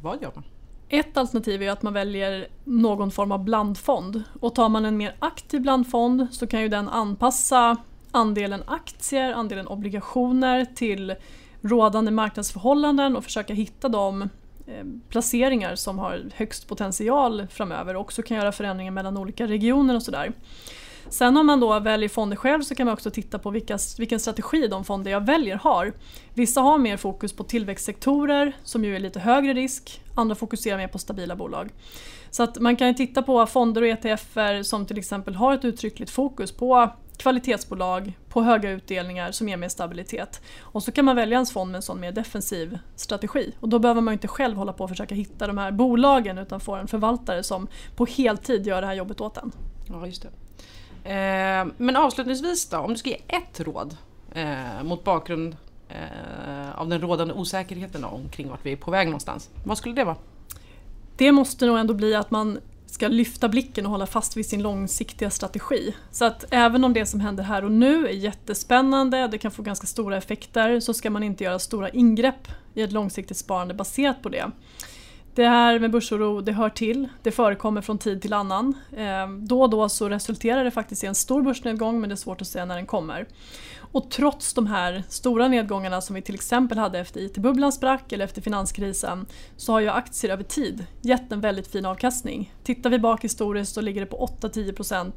Vad 0.00 0.22
gör 0.22 0.32
man? 0.34 0.44
Ett 0.88 1.16
alternativ 1.16 1.62
är 1.62 1.70
att 1.70 1.82
man 1.82 1.92
väljer 1.92 2.48
någon 2.64 3.10
form 3.10 3.32
av 3.32 3.44
blandfond. 3.44 4.22
Och 4.40 4.54
tar 4.54 4.68
man 4.68 4.84
en 4.84 4.96
mer 4.96 5.16
aktiv 5.18 5.60
blandfond 5.60 6.26
så 6.30 6.46
kan 6.46 6.62
ju 6.62 6.68
den 6.68 6.88
anpassa 6.88 7.76
andelen 8.10 8.62
aktier, 8.66 9.32
andelen 9.32 9.66
obligationer 9.66 10.64
till 10.64 11.14
rådande 11.60 12.10
marknadsförhållanden 12.10 13.16
och 13.16 13.24
försöka 13.24 13.54
hitta 13.54 13.88
de 13.88 14.28
Eh, 14.68 14.84
placeringar 15.08 15.74
som 15.74 15.98
har 15.98 16.24
högst 16.34 16.68
potential 16.68 17.46
framöver 17.50 17.94
och 17.94 18.00
också 18.00 18.22
kan 18.22 18.36
göra 18.36 18.52
förändringar 18.52 18.92
mellan 18.92 19.16
olika 19.16 19.46
regioner 19.46 19.94
och 19.94 20.02
sådär. 20.02 20.32
Sen 21.10 21.36
om 21.36 21.46
man 21.46 21.60
då 21.60 21.80
väljer 21.80 22.08
fonder 22.08 22.36
själv 22.36 22.62
så 22.62 22.74
kan 22.74 22.86
man 22.86 22.92
också 22.92 23.10
titta 23.10 23.38
på 23.38 23.50
vilka, 23.50 23.78
vilken 23.98 24.20
strategi 24.20 24.66
de 24.66 24.84
fonder 24.84 25.10
jag 25.10 25.26
väljer 25.26 25.56
har. 25.56 25.92
Vissa 26.34 26.60
har 26.60 26.78
mer 26.78 26.96
fokus 26.96 27.32
på 27.32 27.44
tillväxtsektorer 27.44 28.52
som 28.64 28.84
ju 28.84 28.96
är 28.96 29.00
lite 29.00 29.20
högre 29.20 29.52
risk, 29.52 30.00
andra 30.14 30.34
fokuserar 30.34 30.76
mer 30.76 30.88
på 30.88 30.98
stabila 30.98 31.36
bolag. 31.36 31.68
Så 32.30 32.42
att 32.42 32.58
man 32.58 32.76
kan 32.76 32.94
titta 32.94 33.22
på 33.22 33.46
fonder 33.46 33.82
och 33.82 33.88
ETFer 33.88 34.62
som 34.62 34.86
till 34.86 34.98
exempel 34.98 35.34
har 35.34 35.54
ett 35.54 35.64
uttryckligt 35.64 36.10
fokus 36.10 36.52
på 36.52 36.90
kvalitetsbolag 37.18 38.18
på 38.28 38.42
höga 38.42 38.70
utdelningar 38.70 39.32
som 39.32 39.48
ger 39.48 39.56
mer 39.56 39.68
stabilitet. 39.68 40.42
Och 40.60 40.82
så 40.82 40.92
kan 40.92 41.04
man 41.04 41.16
välja 41.16 41.38
en 41.38 41.46
fond 41.46 41.70
med 41.70 41.76
en 41.76 41.82
sån 41.82 42.00
mer 42.00 42.12
defensiv 42.12 42.78
strategi. 42.96 43.54
Och 43.60 43.68
då 43.68 43.78
behöver 43.78 44.00
man 44.00 44.12
inte 44.12 44.28
själv 44.28 44.56
hålla 44.56 44.72
på 44.72 44.84
och 44.84 44.90
försöka 44.90 45.14
hitta 45.14 45.46
de 45.46 45.58
här 45.58 45.70
bolagen 45.70 46.38
utan 46.38 46.60
få 46.60 46.74
en 46.74 46.88
förvaltare 46.88 47.42
som 47.42 47.68
på 47.96 48.06
heltid 48.06 48.66
gör 48.66 48.80
det 48.80 48.86
här 48.86 48.94
jobbet 48.94 49.20
åt 49.20 49.36
en. 49.36 49.52
Ja, 49.88 50.06
just 50.06 50.22
det. 50.22 50.28
Eh, 51.04 51.66
men 51.76 51.96
avslutningsvis 51.96 52.68
då, 52.68 52.78
om 52.78 52.90
du 52.90 52.96
ska 52.96 53.10
ge 53.10 53.20
ett 53.28 53.60
råd 53.60 53.96
eh, 54.32 54.82
mot 54.84 55.04
bakgrund 55.04 55.56
eh, 55.88 56.80
av 56.80 56.88
den 56.88 57.00
rådande 57.00 57.34
osäkerheten 57.34 58.04
omkring 58.04 58.48
vart 58.48 58.66
vi 58.66 58.72
är 58.72 58.76
på 58.76 58.90
väg 58.90 59.06
någonstans. 59.06 59.50
Vad 59.64 59.78
skulle 59.78 59.94
det 59.94 60.04
vara? 60.04 60.16
Det 61.16 61.32
måste 61.32 61.66
nog 61.66 61.78
ändå 61.78 61.94
bli 61.94 62.14
att 62.14 62.30
man 62.30 62.58
ska 62.90 63.08
lyfta 63.08 63.48
blicken 63.48 63.86
och 63.86 63.92
hålla 63.92 64.06
fast 64.06 64.36
vid 64.36 64.46
sin 64.46 64.62
långsiktiga 64.62 65.30
strategi. 65.30 65.94
Så 66.10 66.24
att 66.24 66.44
även 66.50 66.84
om 66.84 66.92
det 66.92 67.06
som 67.06 67.20
händer 67.20 67.44
här 67.44 67.64
och 67.64 67.72
nu 67.72 68.06
är 68.06 68.12
jättespännande, 68.12 69.28
det 69.28 69.38
kan 69.38 69.50
få 69.50 69.62
ganska 69.62 69.86
stora 69.86 70.16
effekter, 70.16 70.80
så 70.80 70.94
ska 70.94 71.10
man 71.10 71.22
inte 71.22 71.44
göra 71.44 71.58
stora 71.58 71.88
ingrepp 71.88 72.48
i 72.74 72.82
ett 72.82 72.92
långsiktigt 72.92 73.36
sparande 73.36 73.74
baserat 73.74 74.22
på 74.22 74.28
det. 74.28 74.50
Det 75.38 75.48
här 75.48 75.78
med 75.78 75.90
börsoro, 75.90 76.40
det 76.40 76.52
hör 76.52 76.70
till. 76.70 77.08
Det 77.22 77.30
förekommer 77.30 77.80
från 77.80 77.98
tid 77.98 78.22
till 78.22 78.32
annan. 78.32 78.74
Ehm, 78.96 79.46
då 79.46 79.62
och 79.62 79.70
då 79.70 79.88
så 79.88 80.08
resulterar 80.08 80.64
det 80.64 80.70
faktiskt 80.70 81.04
i 81.04 81.06
en 81.06 81.14
stor 81.14 81.42
börsnedgång 81.42 82.00
men 82.00 82.08
det 82.08 82.14
är 82.14 82.16
svårt 82.16 82.40
att 82.40 82.46
säga 82.46 82.64
när 82.64 82.76
den 82.76 82.86
kommer. 82.86 83.28
Och 83.92 84.10
trots 84.10 84.54
de 84.54 84.66
här 84.66 85.02
stora 85.08 85.48
nedgångarna 85.48 86.00
som 86.00 86.14
vi 86.14 86.22
till 86.22 86.34
exempel 86.34 86.78
hade 86.78 86.98
efter 86.98 87.20
IT-bubblan 87.20 87.72
sprack 87.72 88.12
eller 88.12 88.24
efter 88.24 88.42
finanskrisen 88.42 89.26
så 89.56 89.72
har 89.72 89.80
ju 89.80 89.88
aktier 89.88 90.32
över 90.32 90.44
tid 90.44 90.86
gett 91.02 91.32
en 91.32 91.40
väldigt 91.40 91.68
fin 91.68 91.86
avkastning. 91.86 92.54
Tittar 92.62 92.90
vi 92.90 92.98
bak 92.98 93.24
historiskt 93.24 93.74
så 93.74 93.80
ligger 93.80 94.00
det 94.00 94.06
på 94.06 94.26
8-10% 94.40 95.12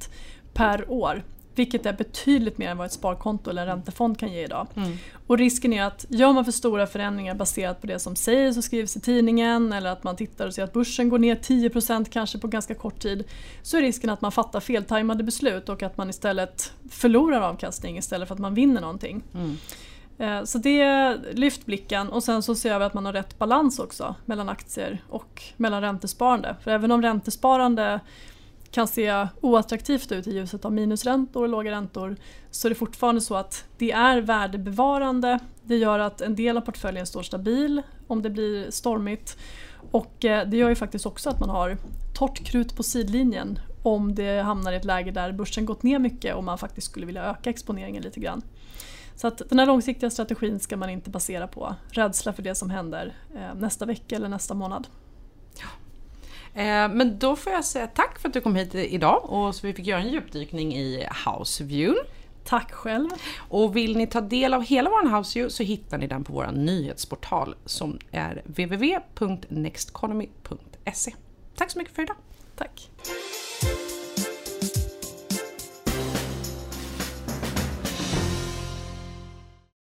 per 0.54 0.92
år. 0.92 1.24
Vilket 1.56 1.86
är 1.86 1.94
betydligt 1.94 2.58
mer 2.58 2.70
än 2.70 2.78
vad 2.78 2.86
ett 2.86 2.94
sparkonto 2.94 3.50
eller 3.50 3.62
en 3.62 3.68
räntefond 3.68 4.20
kan 4.20 4.34
ge 4.34 4.44
idag. 4.44 4.68
Mm. 4.76 4.98
Och 5.28 5.38
risken 5.38 5.74
är 5.74 5.84
att 5.84 6.06
gör 6.10 6.34
man 6.34 6.46
för 6.46 6.52
stora 6.52 6.88
förändringar 6.88 7.36
baserat 7.36 7.82
på 7.82 7.88
det 7.88 8.00
som 8.00 8.16
sägs 8.16 8.58
och 8.58 8.64
skrivs 8.64 8.98
i 8.98 9.00
tidningen 9.00 9.74
eller 9.74 9.90
att 9.90 10.04
man 10.04 10.16
tittar 10.16 10.48
och 10.48 10.54
ser 10.54 10.64
att 10.64 10.74
börsen 10.74 11.10
går 11.10 11.20
ner 11.20 11.36
10% 11.36 12.06
kanske 12.10 12.38
på 12.38 12.48
ganska 12.48 12.76
kort 12.76 13.00
tid 13.00 13.24
så 13.62 13.78
är 13.78 13.82
risken 13.82 14.10
att 14.10 14.22
man 14.22 14.32
fattar 14.32 14.60
feltajmade 14.60 15.24
beslut 15.24 15.70
och 15.70 15.84
att 15.84 15.98
man 15.98 16.10
istället 16.10 16.74
förlorar 16.90 17.42
avkastning 17.42 17.98
istället 17.98 18.28
för 18.28 18.36
att 18.36 18.42
man 18.42 18.54
vinner 18.54 18.82
någonting. 18.82 19.24
Mm. 19.34 19.58
Eh, 20.22 20.44
så 20.44 20.58
det 20.58 21.18
lyft 21.34 21.66
blicken 21.66 22.10
och 22.10 22.24
sen 22.24 22.44
så 22.44 22.56
ser 22.56 22.80
vi 22.80 22.86
att 22.86 22.94
man 22.94 23.06
har 23.06 23.14
rätt 23.14 23.40
balans 23.40 23.80
också 23.80 24.16
mellan 24.26 24.50
aktier 24.50 25.04
och 25.10 25.44
mellan 25.58 25.82
räntesparande. 25.82 26.56
För 26.64 26.72
även 26.72 26.92
om 26.92 27.02
räntesparande 27.02 28.00
kan 28.72 28.88
se 28.88 29.28
oattraktivt 29.42 30.12
ut 30.12 30.28
i 30.28 30.36
ljuset 30.36 30.66
av 30.66 30.74
minusräntor 30.74 31.44
och 31.44 31.50
låga 31.50 31.72
räntor 31.72 32.16
så 32.52 32.68
är 32.68 32.70
det 32.70 32.76
fortfarande 32.76 33.22
så 33.22 33.36
att 33.36 33.66
det 33.78 33.92
är 33.92 34.22
värdebevarande. 34.22 35.40
Det 35.64 35.78
gör 35.78 36.00
att 36.00 36.22
en 36.22 36.36
del 36.36 36.58
av 36.58 36.62
portföljen 36.62 37.06
står 37.06 37.24
stabil 37.24 37.82
om 38.08 38.22
det 38.22 38.30
blir 38.30 38.72
stormigt 38.72 39.38
och 39.92 40.26
eh, 40.26 40.48
det 40.48 40.58
gör 40.58 40.70
ju 40.70 40.76
faktiskt 40.76 41.06
också 41.06 41.30
att 41.30 41.40
man 41.40 41.50
har 41.50 41.78
torrt 42.14 42.46
krut 42.46 42.76
på 42.76 42.84
sidlinjen 42.84 43.60
om 43.84 44.16
det 44.16 44.42
hamnar 44.42 44.74
i 44.74 44.76
ett 44.76 44.86
läge 44.86 45.12
där 45.12 45.32
börsen 45.32 45.66
gått 45.66 45.84
ner 45.84 46.00
mycket 46.00 46.36
och 46.36 46.44
man 46.44 46.58
faktiskt 46.58 46.88
skulle 46.88 47.06
vilja 47.06 47.24
öka 47.24 47.50
exponeringen 47.50 48.04
lite 48.04 48.20
grann. 48.20 48.42
Så 49.16 49.28
att 49.28 49.42
den 49.50 49.60
här 49.60 49.66
långsiktiga 49.66 50.10
strategin 50.10 50.60
ska 50.60 50.78
man 50.78 50.90
inte 50.90 51.10
basera 51.10 51.48
på 51.48 51.76
rädsla 51.92 52.34
för 52.34 52.44
det 52.44 52.56
som 52.56 52.70
händer 52.70 53.14
eh, 53.36 53.56
nästa 53.56 53.86
vecka 53.86 54.16
eller 54.16 54.30
nästa 54.30 54.54
månad. 54.54 54.88
Eh, 56.54 56.90
men 56.90 57.20
då 57.20 57.36
får 57.36 57.54
jag 57.54 57.66
säga 57.66 57.88
tack 57.88 58.20
för 58.20 58.28
att 58.28 58.34
du 58.34 58.42
kom 58.42 58.56
hit 58.56 58.76
idag 58.76 59.30
och 59.30 59.56
så 59.56 59.68
vi 59.68 59.74
fick 59.74 59.88
göra 59.88 60.02
en 60.02 60.08
djupdykning 60.08 60.76
i 60.76 61.08
Houseview. 61.26 62.08
Tack 62.46 62.72
själv. 62.72 63.10
Och 63.38 63.76
vill 63.76 63.98
ni 63.98 64.08
ta 64.08 64.22
del 64.22 64.54
av 64.54 64.64
hela 64.64 64.90
vår 64.90 65.10
Houseview 65.10 65.54
så 65.54 65.64
hittar 65.64 65.98
ni 65.98 66.08
den 66.08 66.24
på 66.24 66.34
vår 66.34 66.52
nyhetsportal 66.52 67.56
som 67.66 68.00
är 68.12 68.42
www.nexteconomy.se. 68.46 71.14
Tack 71.56 71.72
så 71.72 71.80
mycket 71.80 71.96
för 71.96 72.02
idag. 72.02 72.18
Tack. 72.56 72.90